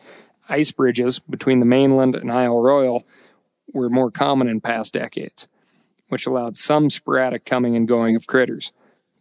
Ice 0.48 0.72
bridges 0.72 1.20
between 1.20 1.60
the 1.60 1.66
mainland 1.66 2.16
and 2.16 2.30
Isle 2.30 2.60
Royale 2.62 3.04
were 3.72 3.88
more 3.88 4.10
common 4.10 4.48
in 4.48 4.60
past 4.60 4.92
decades, 4.92 5.48
which 6.08 6.26
allowed 6.26 6.56
some 6.56 6.90
sporadic 6.90 7.44
coming 7.44 7.76
and 7.76 7.88
going 7.88 8.16
of 8.16 8.26
critters. 8.26 8.72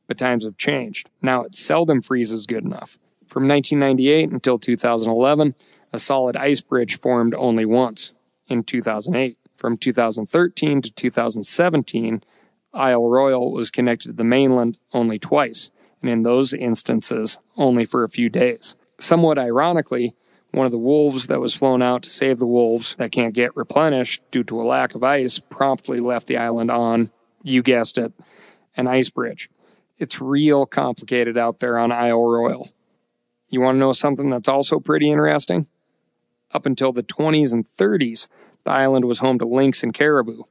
But 0.08 0.18
times 0.18 0.44
have 0.44 0.58
changed. 0.58 1.10
Now 1.22 1.44
it 1.44 1.56
seldom 1.56 2.02
freezes 2.02 2.46
good 2.46 2.66
enough. 2.66 3.00
From 3.26 3.48
1998 3.48 4.32
until 4.32 4.60
2011, 4.60 5.56
a 5.94 6.00
solid 6.00 6.36
ice 6.36 6.62
bridge 6.62 7.00
formed 7.00 7.34
only 7.36 7.66
once, 7.66 8.12
in 8.48 8.64
2008. 8.64 9.38
From 9.56 9.78
2013 9.78 10.82
to 10.82 10.92
2017, 10.92 12.24
Isle 12.74 13.10
Royale 13.10 13.52
was 13.52 13.72
connected 13.72 14.10
to 14.10 14.14
the 14.14 14.24
mainland 14.24 14.78
only 14.92 15.20
twice 15.20 15.72
and 16.04 16.12
in 16.12 16.24
those 16.24 16.54
instances, 16.54 17.40
only 17.58 17.86
for 17.86 18.04
a 18.04 18.10
few 18.10 18.30
days. 18.30 18.76
Somewhat 19.00 19.40
ironically, 19.40 20.14
one 20.52 20.66
of 20.68 20.72
the 20.72 20.78
wolves 20.78 21.28
that 21.28 21.40
was 21.40 21.56
flown 21.56 21.82
out 21.82 22.04
to 22.04 22.10
save 22.10 22.38
the 22.38 22.46
wolves 22.46 22.96
that 23.00 23.12
can't 23.12 23.34
get 23.34 23.56
replenished 23.56 24.22
due 24.30 24.44
to 24.44 24.62
a 24.62 24.64
lack 24.64 24.94
of 24.94 25.04
ice 25.04 25.40
promptly 25.40 26.00
left 26.00 26.28
the 26.28 26.38
island 26.38 26.70
on, 26.70 27.10
you 27.42 27.64
guessed 27.64 27.98
it, 27.98 28.14
an 28.78 28.86
ice 28.86 29.10
bridge. 29.10 29.50
It's 29.98 30.22
real 30.22 30.66
complicated 30.66 31.38
out 31.38 31.60
there 31.60 31.78
on 31.80 31.92
Isle 31.92 32.30
Royale. 32.30 32.70
You 33.50 33.62
want 33.62 33.76
to 33.76 33.80
know 33.80 33.94
something 33.94 34.30
that's 34.30 34.50
also 34.50 34.80
pretty 34.80 35.10
interesting? 35.10 35.68
Up 36.52 36.66
until 36.66 36.92
the 36.92 37.04
20s 37.04 37.54
and 37.54 37.66
30s, 37.66 38.28
the 38.64 38.72
island 38.72 39.06
was 39.06 39.20
home 39.20 39.40
to 39.40 39.46
lynx 39.46 39.84
and 39.84 39.94
caribou, 39.94 40.44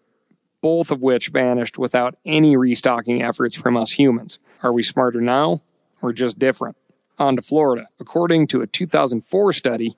both 0.61 0.91
of 0.91 1.01
which 1.01 1.29
vanished 1.29 1.79
without 1.79 2.17
any 2.25 2.57
restocking 2.57 3.23
efforts 3.23 3.55
from 3.55 3.77
us 3.77 3.93
humans. 3.93 4.39
Are 4.63 4.73
we 4.73 4.83
smarter 4.83 5.21
now 5.21 5.61
or 6.01 6.13
just 6.13 6.39
different? 6.39 6.77
On 7.19 7.37
to 7.37 7.43
Florida. 7.43 7.89
According 7.99 8.47
to 8.49 8.63
a 8.63 8.67
2004 8.67 9.53
study, 9.53 9.97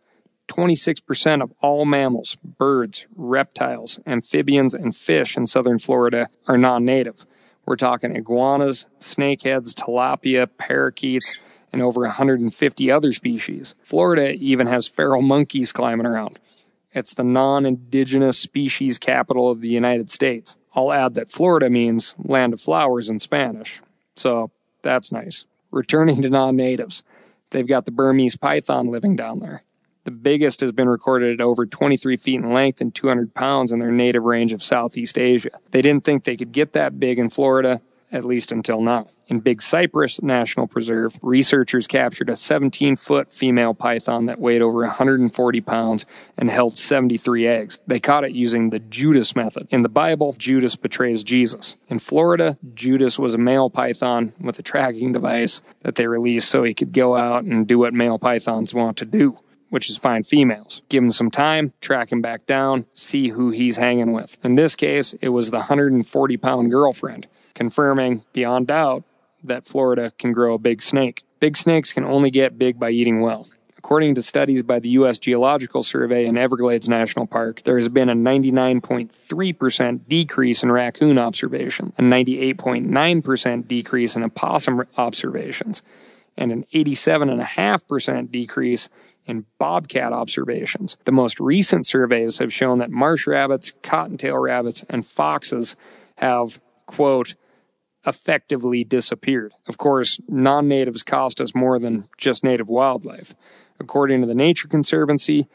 26% 0.48 1.42
of 1.42 1.52
all 1.60 1.84
mammals, 1.84 2.36
birds, 2.36 3.06
reptiles, 3.14 3.98
amphibians, 4.06 4.74
and 4.74 4.94
fish 4.94 5.36
in 5.36 5.46
southern 5.46 5.78
Florida 5.78 6.28
are 6.46 6.58
non 6.58 6.84
native. 6.84 7.26
We're 7.66 7.76
talking 7.76 8.14
iguanas, 8.14 8.86
snakeheads, 8.98 9.72
tilapia, 9.72 10.48
parakeets, 10.58 11.36
and 11.72 11.80
over 11.80 12.02
150 12.02 12.90
other 12.90 13.12
species. 13.12 13.74
Florida 13.82 14.32
even 14.32 14.66
has 14.66 14.86
feral 14.86 15.22
monkeys 15.22 15.72
climbing 15.72 16.06
around. 16.06 16.38
It's 16.92 17.14
the 17.14 17.24
non 17.24 17.66
indigenous 17.66 18.38
species 18.38 18.98
capital 18.98 19.50
of 19.50 19.60
the 19.60 19.68
United 19.68 20.10
States. 20.10 20.56
I'll 20.74 20.92
add 20.92 21.14
that 21.14 21.30
Florida 21.30 21.70
means 21.70 22.14
land 22.18 22.52
of 22.52 22.60
flowers 22.60 23.08
in 23.08 23.18
Spanish. 23.18 23.80
So 24.14 24.50
that's 24.84 25.10
nice. 25.10 25.46
Returning 25.72 26.22
to 26.22 26.30
non 26.30 26.54
natives, 26.54 27.02
they've 27.50 27.66
got 27.66 27.86
the 27.86 27.90
Burmese 27.90 28.36
python 28.36 28.86
living 28.86 29.16
down 29.16 29.40
there. 29.40 29.64
The 30.04 30.10
biggest 30.10 30.60
has 30.60 30.70
been 30.70 30.88
recorded 30.88 31.40
at 31.40 31.44
over 31.44 31.66
23 31.66 32.16
feet 32.18 32.40
in 32.40 32.52
length 32.52 32.80
and 32.80 32.94
200 32.94 33.34
pounds 33.34 33.72
in 33.72 33.80
their 33.80 33.90
native 33.90 34.22
range 34.22 34.52
of 34.52 34.62
Southeast 34.62 35.18
Asia. 35.18 35.50
They 35.70 35.82
didn't 35.82 36.04
think 36.04 36.24
they 36.24 36.36
could 36.36 36.52
get 36.52 36.74
that 36.74 37.00
big 37.00 37.18
in 37.18 37.30
Florida, 37.30 37.80
at 38.14 38.24
least 38.24 38.52
until 38.52 38.80
now. 38.80 39.08
In 39.26 39.40
Big 39.40 39.60
Cypress 39.60 40.22
National 40.22 40.66
Preserve, 40.66 41.18
researchers 41.20 41.86
captured 41.86 42.30
a 42.30 42.36
17 42.36 42.94
foot 42.96 43.32
female 43.32 43.74
python 43.74 44.26
that 44.26 44.38
weighed 44.38 44.62
over 44.62 44.80
140 44.80 45.60
pounds 45.62 46.06
and 46.38 46.50
held 46.50 46.78
73 46.78 47.46
eggs. 47.46 47.78
They 47.86 48.00
caught 48.00 48.24
it 48.24 48.32
using 48.32 48.70
the 48.70 48.78
Judas 48.78 49.34
method. 49.34 49.66
In 49.70 49.82
the 49.82 49.88
Bible, 49.88 50.34
Judas 50.38 50.76
betrays 50.76 51.24
Jesus. 51.24 51.76
In 51.88 51.98
Florida, 51.98 52.56
Judas 52.74 53.18
was 53.18 53.34
a 53.34 53.38
male 53.38 53.68
python 53.68 54.32
with 54.40 54.58
a 54.58 54.62
tracking 54.62 55.12
device 55.12 55.60
that 55.80 55.96
they 55.96 56.06
released 56.06 56.48
so 56.48 56.62
he 56.62 56.74
could 56.74 56.92
go 56.92 57.16
out 57.16 57.44
and 57.44 57.66
do 57.66 57.78
what 57.78 57.94
male 57.94 58.18
pythons 58.18 58.72
want 58.72 58.96
to 58.98 59.04
do 59.04 59.38
which 59.74 59.90
is 59.90 59.96
find 59.96 60.24
females. 60.24 60.82
Give 60.88 61.02
him 61.02 61.10
some 61.10 61.32
time, 61.32 61.72
track 61.80 62.12
him 62.12 62.22
back 62.22 62.46
down, 62.46 62.86
see 62.94 63.30
who 63.30 63.50
he's 63.50 63.76
hanging 63.76 64.12
with. 64.12 64.36
In 64.44 64.54
this 64.54 64.76
case, 64.76 65.14
it 65.14 65.30
was 65.30 65.50
the 65.50 65.56
140 65.56 66.36
pound 66.36 66.70
girlfriend, 66.70 67.26
confirming 67.54 68.24
beyond 68.32 68.66
doubt 68.66 69.04
that 69.42 69.64
Florida 69.64 70.12
can 70.18 70.32
grow 70.32 70.54
a 70.54 70.58
big 70.58 70.82
snake. 70.82 71.22
Big 71.40 71.56
snakes 71.56 71.92
can 71.92 72.04
only 72.04 72.30
get 72.30 72.58
big 72.58 72.78
by 72.78 72.90
eating 72.90 73.20
well. 73.20 73.46
According 73.84 74.14
to 74.14 74.22
studies 74.22 74.62
by 74.62 74.78
the 74.78 74.88
U.S. 74.90 75.18
Geological 75.18 75.82
Survey 75.82 76.24
in 76.24 76.38
Everglades 76.38 76.88
National 76.88 77.26
Park, 77.26 77.62
there 77.64 77.76
has 77.76 77.90
been 77.90 78.08
a 78.08 78.14
99.3% 78.14 80.08
decrease 80.08 80.62
in 80.62 80.72
raccoon 80.72 81.18
observation, 81.18 81.92
a 81.98 82.02
98.9% 82.02 83.68
decrease 83.68 84.16
in 84.16 84.22
opossum 84.22 84.84
observations, 84.96 85.82
and 86.34 86.50
an 86.50 86.64
87.5% 86.72 88.30
decrease 88.30 88.88
in 89.26 89.44
bobcat 89.58 90.14
observations. 90.14 90.96
The 91.04 91.12
most 91.12 91.38
recent 91.38 91.86
surveys 91.86 92.38
have 92.38 92.54
shown 92.54 92.78
that 92.78 92.90
marsh 92.90 93.26
rabbits, 93.26 93.74
cottontail 93.82 94.38
rabbits, 94.38 94.82
and 94.88 95.04
foxes 95.04 95.76
have, 96.16 96.58
quote, 96.86 97.34
effectively 98.06 98.84
disappeared. 98.84 99.52
Of 99.66 99.78
course, 99.78 100.20
non 100.28 100.68
natives 100.68 101.02
cost 101.02 101.40
us 101.40 101.54
more 101.54 101.78
than 101.78 102.08
just 102.18 102.44
native 102.44 102.68
wildlife. 102.68 103.34
According 103.80 104.20
to 104.20 104.26
the 104.26 104.34
Nature 104.34 104.68
Conservancy, 104.68 105.46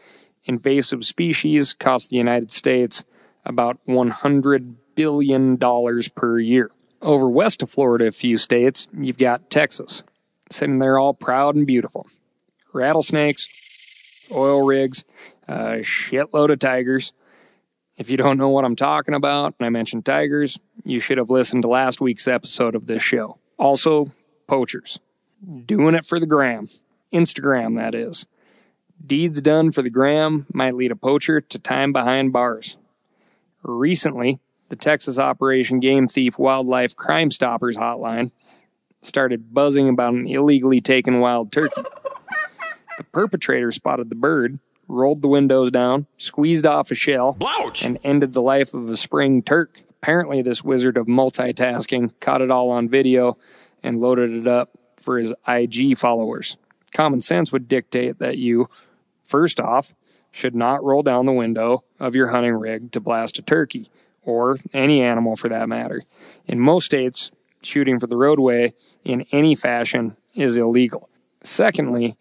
invasive 0.46 1.06
species 1.06 1.74
cost 1.74 2.10
the 2.10 2.18
United 2.18 2.52
States 2.52 3.04
about 3.46 3.80
$100 3.88 4.76
billion 4.96 5.58
per 5.58 6.40
year. 6.40 6.72
Over 7.02 7.30
west 7.30 7.64
of 7.64 7.70
Florida, 7.70 8.08
a 8.08 8.12
few 8.12 8.38
states, 8.38 8.90
you've 8.94 9.18
got 9.18 9.50
Texas, 9.50 10.04
sitting 10.52 10.80
there 10.80 10.98
all 10.98 11.14
proud 11.14 11.56
and 11.56 11.66
beautiful. 11.66 12.08
Rattlesnakes, 12.74 14.28
oil 14.36 14.66
rigs, 14.66 15.06
a 15.48 15.80
shitload 15.80 16.52
of 16.52 16.60
tigers. 16.60 17.14
If 18.00 18.10
you 18.10 18.16
don't 18.16 18.38
know 18.38 18.48
what 18.48 18.64
I'm 18.64 18.78
talking 18.78 19.14
about, 19.14 19.56
and 19.60 19.66
I 19.66 19.70
mentioned 19.70 20.06
tigers, 20.06 20.58
you 20.86 21.02
should 21.02 21.18
have 21.18 21.30
listened 21.30 21.64
to 21.64 21.68
last 21.68 22.00
week's 22.00 22.30
episode 22.30 22.74
of 22.74 22.88
this 22.88 23.04
show. 23.04 23.38
Also, 23.58 24.14
poachers. 24.48 25.02
Doing 25.66 25.96
it 25.96 26.06
for 26.06 26.18
the 26.18 26.26
gram. 26.26 26.70
Instagram, 27.12 27.76
that 27.76 27.94
is. 27.94 28.26
Deeds 29.06 29.42
done 29.42 29.74
for 29.74 29.82
the 29.82 29.90
gram 29.90 30.46
might 30.54 30.76
lead 30.76 30.94
a 30.94 30.96
poacher 30.96 31.42
to 31.42 31.60
time 31.60 31.92
behind 31.92 32.32
bars. 32.32 32.78
Recently, 33.64 34.40
the 34.70 34.78
Texas 34.78 35.20
Operation 35.20 35.82
Game 35.82 36.08
Thief 36.08 36.40
Wildlife 36.40 36.96
Crime 36.96 37.32
Stoppers 37.32 37.76
hotline 37.76 38.32
started 39.02 39.54
buzzing 39.54 39.90
about 39.90 40.14
an 40.14 40.26
illegally 40.26 40.80
taken 40.80 41.20
wild 41.20 41.52
turkey. 41.52 41.84
The 42.98 43.04
perpetrator 43.04 43.72
spotted 43.74 44.10
the 44.10 44.16
bird, 44.16 44.60
rolled 44.90 45.22
the 45.22 45.28
windows 45.28 45.72
down, 45.72 46.08
squeezed 46.18 46.66
off 46.66 46.92
a 46.92 46.96
shell, 46.96 47.38
and 47.86 47.98
ended 48.04 48.34
the 48.34 48.42
life 48.42 48.74
of 48.74 48.90
a 48.90 48.98
spring 48.98 49.42
turk. 49.42 49.82
Apparently, 50.02 50.42
this 50.42 50.64
wizard 50.64 50.98
of 50.98 51.06
multitasking 51.08 52.12
caught 52.20 52.42
it 52.42 52.52
all 52.52 52.72
on 52.72 52.90
video 52.90 53.38
and 53.84 54.00
loaded 54.00 54.34
it 54.34 54.48
up 54.48 54.72
for 54.98 55.18
his 55.18 55.34
IG 55.48 55.98
followers. 55.98 56.58
Common 56.92 57.22
sense 57.22 57.52
would 57.52 57.68
dictate 57.68 58.20
that 58.20 58.38
you, 58.38 58.70
first 59.24 59.60
off, 59.60 59.94
should 60.32 60.56
not 60.56 60.84
roll 60.84 61.04
down 61.04 61.26
the 61.26 61.32
window 61.32 61.84
of 62.00 62.16
your 62.16 62.30
hunting 62.30 62.54
rig 62.54 62.92
to 62.92 63.00
blast 63.00 63.40
a 63.40 63.42
turkey, 63.42 63.90
or 64.24 64.58
any 64.74 65.02
animal 65.02 65.36
for 65.36 65.50
that 65.50 65.70
matter. 65.70 66.04
In 66.46 66.60
most 66.60 66.86
states, 66.86 67.32
shooting 67.62 68.00
for 68.00 68.08
the 68.08 68.18
roadway 68.18 68.74
in 69.04 69.26
any 69.32 69.56
fashion 69.56 70.18
is 70.34 70.56
illegal. 70.56 71.10
Secondly, 71.44 72.18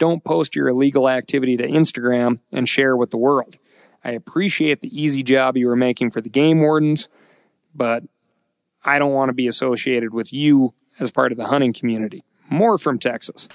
don't 0.00 0.24
post 0.24 0.56
your 0.56 0.66
illegal 0.66 1.08
activity 1.08 1.56
to 1.58 1.68
Instagram 1.68 2.40
and 2.50 2.68
share 2.68 2.96
with 2.96 3.10
the 3.10 3.18
world. 3.18 3.56
I 4.02 4.12
appreciate 4.12 4.80
the 4.80 5.00
easy 5.00 5.22
job 5.22 5.56
you 5.56 5.68
are 5.68 5.76
making 5.76 6.10
for 6.10 6.20
the 6.20 6.30
game 6.30 6.60
wardens, 6.60 7.08
but 7.74 8.02
I 8.82 8.98
don't 8.98 9.12
want 9.12 9.28
to 9.28 9.34
be 9.34 9.46
associated 9.46 10.12
with 10.12 10.32
you 10.32 10.74
as 10.98 11.10
part 11.10 11.32
of 11.32 11.38
the 11.38 11.48
hunting 11.48 11.74
community. 11.74 12.24
More 12.48 12.78
from 12.78 12.98
Texas. 12.98 13.46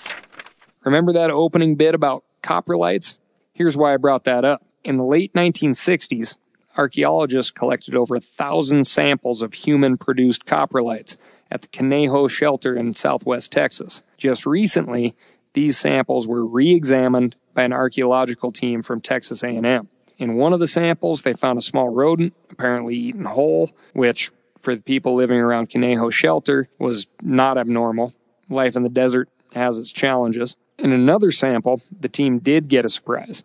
Remember 0.83 1.11
that 1.11 1.31
opening 1.31 1.75
bit 1.75 1.95
about 1.95 2.23
coprolites? 2.43 3.17
Here's 3.51 3.75
why 3.75 3.93
I 3.93 3.97
brought 3.97 4.23
that 4.25 4.45
up. 4.45 4.63
In 4.83 4.97
the 4.97 5.03
late 5.03 5.33
1960s, 5.33 6.37
archaeologists 6.77 7.51
collected 7.51 7.95
over 7.95 8.15
a 8.15 8.21
thousand 8.21 8.85
samples 8.85 9.41
of 9.41 9.55
human 9.55 9.97
produced 9.97 10.45
coprolites 10.45 11.17
at 11.49 11.63
the 11.63 11.67
Conejo 11.69 12.27
shelter 12.27 12.75
in 12.75 12.93
southwest 12.93 13.51
Texas. 13.51 14.03
Just 14.17 14.45
recently, 14.45 15.15
these 15.55 15.77
samples 15.77 16.27
were 16.27 16.45
re-examined 16.45 17.37
by 17.53 17.63
an 17.63 17.73
archaeological 17.73 18.51
team 18.51 18.81
from 18.81 18.99
Texas 18.99 19.41
A&M. 19.41 19.87
In 20.17 20.35
one 20.35 20.53
of 20.53 20.59
the 20.59 20.67
samples, 20.67 21.21
they 21.21 21.33
found 21.33 21.57
a 21.57 21.63
small 21.63 21.89
rodent, 21.89 22.33
apparently 22.51 22.95
eaten 22.95 23.25
whole, 23.25 23.71
which 23.93 24.31
for 24.59 24.75
the 24.75 24.81
people 24.81 25.15
living 25.15 25.39
around 25.39 25.69
Conejo 25.69 26.09
shelter 26.09 26.67
was 26.77 27.07
not 27.21 27.57
abnormal. 27.57 28.13
Life 28.49 28.75
in 28.75 28.83
the 28.83 28.89
desert 28.89 29.29
has 29.53 29.77
its 29.77 29.93
challenges. 29.93 30.57
In 30.77 30.91
another 30.91 31.31
sample, 31.31 31.81
the 31.97 32.09
team 32.09 32.39
did 32.39 32.67
get 32.67 32.85
a 32.85 32.89
surprise. 32.89 33.43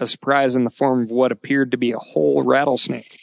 A 0.00 0.06
surprise 0.06 0.56
in 0.56 0.64
the 0.64 0.70
form 0.70 1.02
of 1.02 1.10
what 1.10 1.30
appeared 1.30 1.70
to 1.70 1.76
be 1.76 1.92
a 1.92 1.98
whole 1.98 2.42
rattlesnake, 2.42 3.18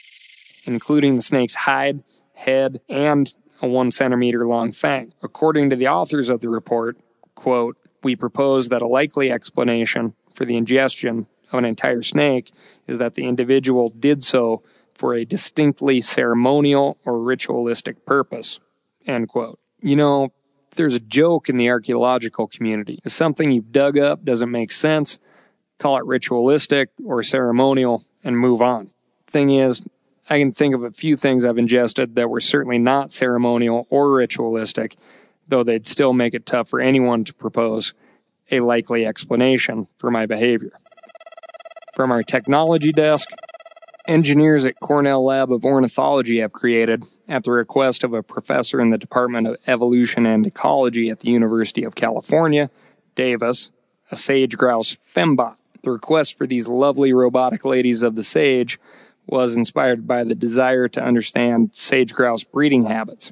including 0.65 1.17
the 1.17 1.21
snake's 1.21 1.55
hide, 1.55 2.03
head, 2.35 2.79
and 2.87 3.33
a 3.61 3.67
one 3.67 3.91
centimeter 3.91 4.45
long 4.47 4.71
fang. 4.71 5.13
According 5.21 5.69
to 5.71 5.75
the 5.75 5.89
authors 5.89 6.29
of 6.29 6.39
the 6.39 6.47
report, 6.47 6.97
quote, 7.35 7.75
we 8.03 8.15
propose 8.15 8.69
that 8.69 8.81
a 8.81 8.87
likely 8.87 9.31
explanation 9.31 10.13
for 10.33 10.45
the 10.45 10.57
ingestion 10.57 11.27
of 11.51 11.59
an 11.59 11.65
entire 11.65 12.01
snake 12.01 12.51
is 12.87 12.97
that 12.97 13.15
the 13.15 13.25
individual 13.25 13.89
did 13.89 14.23
so 14.23 14.61
for 14.93 15.13
a 15.13 15.25
distinctly 15.25 16.01
ceremonial 16.01 16.97
or 17.05 17.19
ritualistic 17.19 18.05
purpose. 18.05 18.59
End 19.05 19.29
quote. 19.29 19.59
You 19.81 19.95
know, 19.95 20.33
there's 20.75 20.95
a 20.95 20.99
joke 20.99 21.49
in 21.49 21.57
the 21.57 21.69
archaeological 21.69 22.47
community. 22.47 22.99
If 23.03 23.11
something 23.11 23.51
you've 23.51 23.71
dug 23.71 23.97
up 23.97 24.23
doesn't 24.23 24.51
make 24.51 24.71
sense, 24.71 25.19
call 25.77 25.97
it 25.97 26.05
ritualistic 26.05 26.89
or 27.03 27.23
ceremonial 27.23 28.03
and 28.23 28.37
move 28.37 28.61
on. 28.61 28.91
Thing 29.25 29.49
is, 29.49 29.81
I 30.29 30.39
can 30.39 30.51
think 30.51 30.75
of 30.75 30.83
a 30.83 30.91
few 30.91 31.17
things 31.17 31.43
I've 31.43 31.57
ingested 31.57 32.15
that 32.15 32.29
were 32.29 32.41
certainly 32.41 32.77
not 32.77 33.11
ceremonial 33.11 33.87
or 33.89 34.13
ritualistic, 34.13 34.95
though 35.49 35.63
they'd 35.63 35.85
still 35.85 36.13
make 36.13 36.33
it 36.33 36.45
tough 36.45 36.69
for 36.69 36.79
anyone 36.79 37.23
to 37.25 37.33
propose 37.33 37.93
a 38.51 38.59
likely 38.61 39.05
explanation 39.05 39.87
for 39.97 40.09
my 40.09 40.25
behavior. 40.25 40.71
From 41.93 42.11
our 42.11 42.23
technology 42.23 42.91
desk, 42.91 43.29
engineers 44.07 44.65
at 44.65 44.79
Cornell 44.79 45.23
Lab 45.23 45.51
of 45.51 45.63
Ornithology 45.65 46.39
have 46.39 46.53
created, 46.53 47.03
at 47.27 47.43
the 47.43 47.51
request 47.51 48.03
of 48.03 48.13
a 48.13 48.23
professor 48.23 48.79
in 48.81 48.89
the 48.89 48.97
Department 48.97 49.47
of 49.47 49.57
Evolution 49.67 50.25
and 50.25 50.47
Ecology 50.47 51.09
at 51.09 51.19
the 51.19 51.29
University 51.29 51.83
of 51.83 51.95
California, 51.95 52.69
Davis, 53.15 53.69
a 54.11 54.15
sage 54.15 54.57
grouse 54.57 54.97
fembot. 54.97 55.55
The 55.83 55.91
request 55.91 56.37
for 56.37 56.47
these 56.47 56.67
lovely 56.67 57.13
robotic 57.13 57.63
ladies 57.63 58.01
of 58.01 58.15
the 58.15 58.23
sage 58.23 58.79
was 59.27 59.55
inspired 59.55 60.07
by 60.07 60.23
the 60.23 60.35
desire 60.35 60.87
to 60.87 61.03
understand 61.03 61.69
sage 61.73 62.13
grouse 62.13 62.43
breeding 62.43 62.85
habits. 62.85 63.31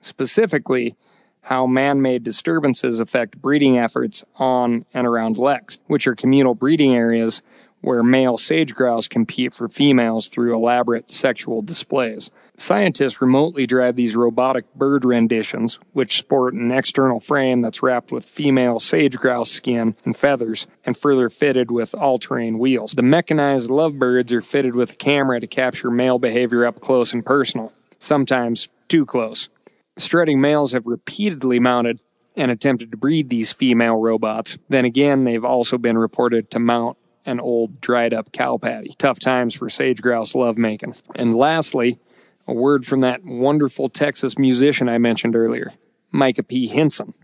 Specifically, 0.00 0.96
how 1.44 1.66
man 1.66 2.00
made 2.00 2.22
disturbances 2.22 3.00
affect 3.00 3.40
breeding 3.40 3.78
efforts 3.78 4.24
on 4.36 4.84
and 4.94 5.06
around 5.06 5.36
leks, 5.36 5.78
which 5.86 6.06
are 6.06 6.14
communal 6.14 6.54
breeding 6.54 6.94
areas 6.94 7.42
where 7.82 8.02
male 8.02 8.38
sage 8.38 8.74
grouse 8.74 9.06
compete 9.06 9.52
for 9.52 9.68
females 9.68 10.28
through 10.28 10.54
elaborate 10.54 11.10
sexual 11.10 11.60
displays. 11.60 12.30
Scientists 12.56 13.20
remotely 13.20 13.66
drive 13.66 13.94
these 13.94 14.16
robotic 14.16 14.64
bird 14.74 15.04
renditions, 15.04 15.78
which 15.92 16.16
sport 16.16 16.54
an 16.54 16.70
external 16.70 17.20
frame 17.20 17.60
that's 17.60 17.82
wrapped 17.82 18.10
with 18.10 18.24
female 18.24 18.80
sage 18.80 19.18
grouse 19.18 19.50
skin 19.50 19.94
and 20.04 20.16
feathers 20.16 20.66
and 20.86 20.96
further 20.96 21.28
fitted 21.28 21.70
with 21.70 21.94
all 21.94 22.18
terrain 22.18 22.58
wheels. 22.58 22.92
The 22.92 23.02
mechanized 23.02 23.70
lovebirds 23.70 24.32
are 24.32 24.40
fitted 24.40 24.74
with 24.74 24.92
a 24.92 24.96
camera 24.96 25.40
to 25.40 25.46
capture 25.46 25.90
male 25.90 26.18
behavior 26.18 26.64
up 26.64 26.80
close 26.80 27.12
and 27.12 27.26
personal, 27.26 27.70
sometimes 27.98 28.68
too 28.88 29.04
close. 29.04 29.50
Strutting 29.96 30.40
males 30.40 30.72
have 30.72 30.86
repeatedly 30.86 31.60
mounted 31.60 32.02
and 32.36 32.50
attempted 32.50 32.90
to 32.90 32.96
breed 32.96 33.28
these 33.28 33.52
female 33.52 33.96
robots. 33.96 34.58
Then 34.68 34.84
again, 34.84 35.24
they've 35.24 35.44
also 35.44 35.78
been 35.78 35.96
reported 35.98 36.50
to 36.50 36.58
mount 36.58 36.98
an 37.24 37.40
old 37.40 37.80
dried 37.80 38.12
up 38.12 38.32
cow 38.32 38.58
patty. 38.58 38.94
Tough 38.98 39.18
times 39.18 39.54
for 39.54 39.68
sage 39.70 40.02
grouse 40.02 40.34
lovemaking. 40.34 40.94
And 41.14 41.34
lastly, 41.34 41.98
a 42.46 42.52
word 42.52 42.84
from 42.84 43.00
that 43.00 43.24
wonderful 43.24 43.88
Texas 43.88 44.36
musician 44.36 44.88
I 44.88 44.98
mentioned 44.98 45.36
earlier, 45.36 45.72
Micah 46.10 46.42
P. 46.42 46.66
Hinson. 46.66 47.14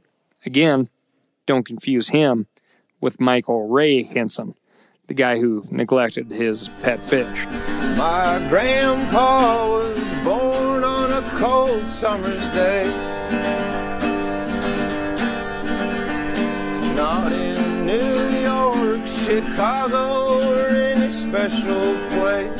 Again, 0.47 0.89
don't 1.47 1.67
confuse 1.67 2.09
him 2.11 2.47
with 3.01 3.21
Michael 3.21 3.69
Ray 3.69 4.03
Hinson, 4.03 4.55
the 5.09 5.15
guy 5.15 5.39
who 5.39 5.65
neglected 5.71 6.31
his 6.31 6.69
pet 6.83 7.03
fish. 7.03 7.47
My 7.99 8.47
grandpa 8.49 9.69
was 9.69 10.13
born 10.25 10.50
cold 11.41 11.89
summer's 11.89 12.47
day. 12.51 12.85
Not 16.95 17.33
in 17.33 17.87
New 17.87 18.29
York, 18.41 19.07
Chicago, 19.07 20.51
or 20.51 20.67
any 20.69 21.09
special 21.09 21.97
place. 22.11 22.53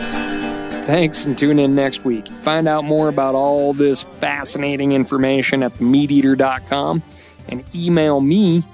Thanks 0.87 1.27
and 1.27 1.37
tune 1.37 1.59
in 1.59 1.75
next 1.75 2.07
week. 2.07 2.27
Find 2.27 2.67
out 2.67 2.85
more 2.85 3.09
about 3.09 3.35
all 3.35 3.75
this 3.75 4.03
fascinating 4.03 4.93
information 4.93 5.63
at 5.63 5.75
themeateater.com 5.75 7.03
and 7.49 7.65
email 7.75 8.23
me 8.23 8.65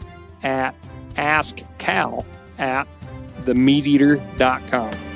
at 0.45 0.77
askcal 1.17 2.25
at 2.59 2.87
themeateater.com. 3.43 5.16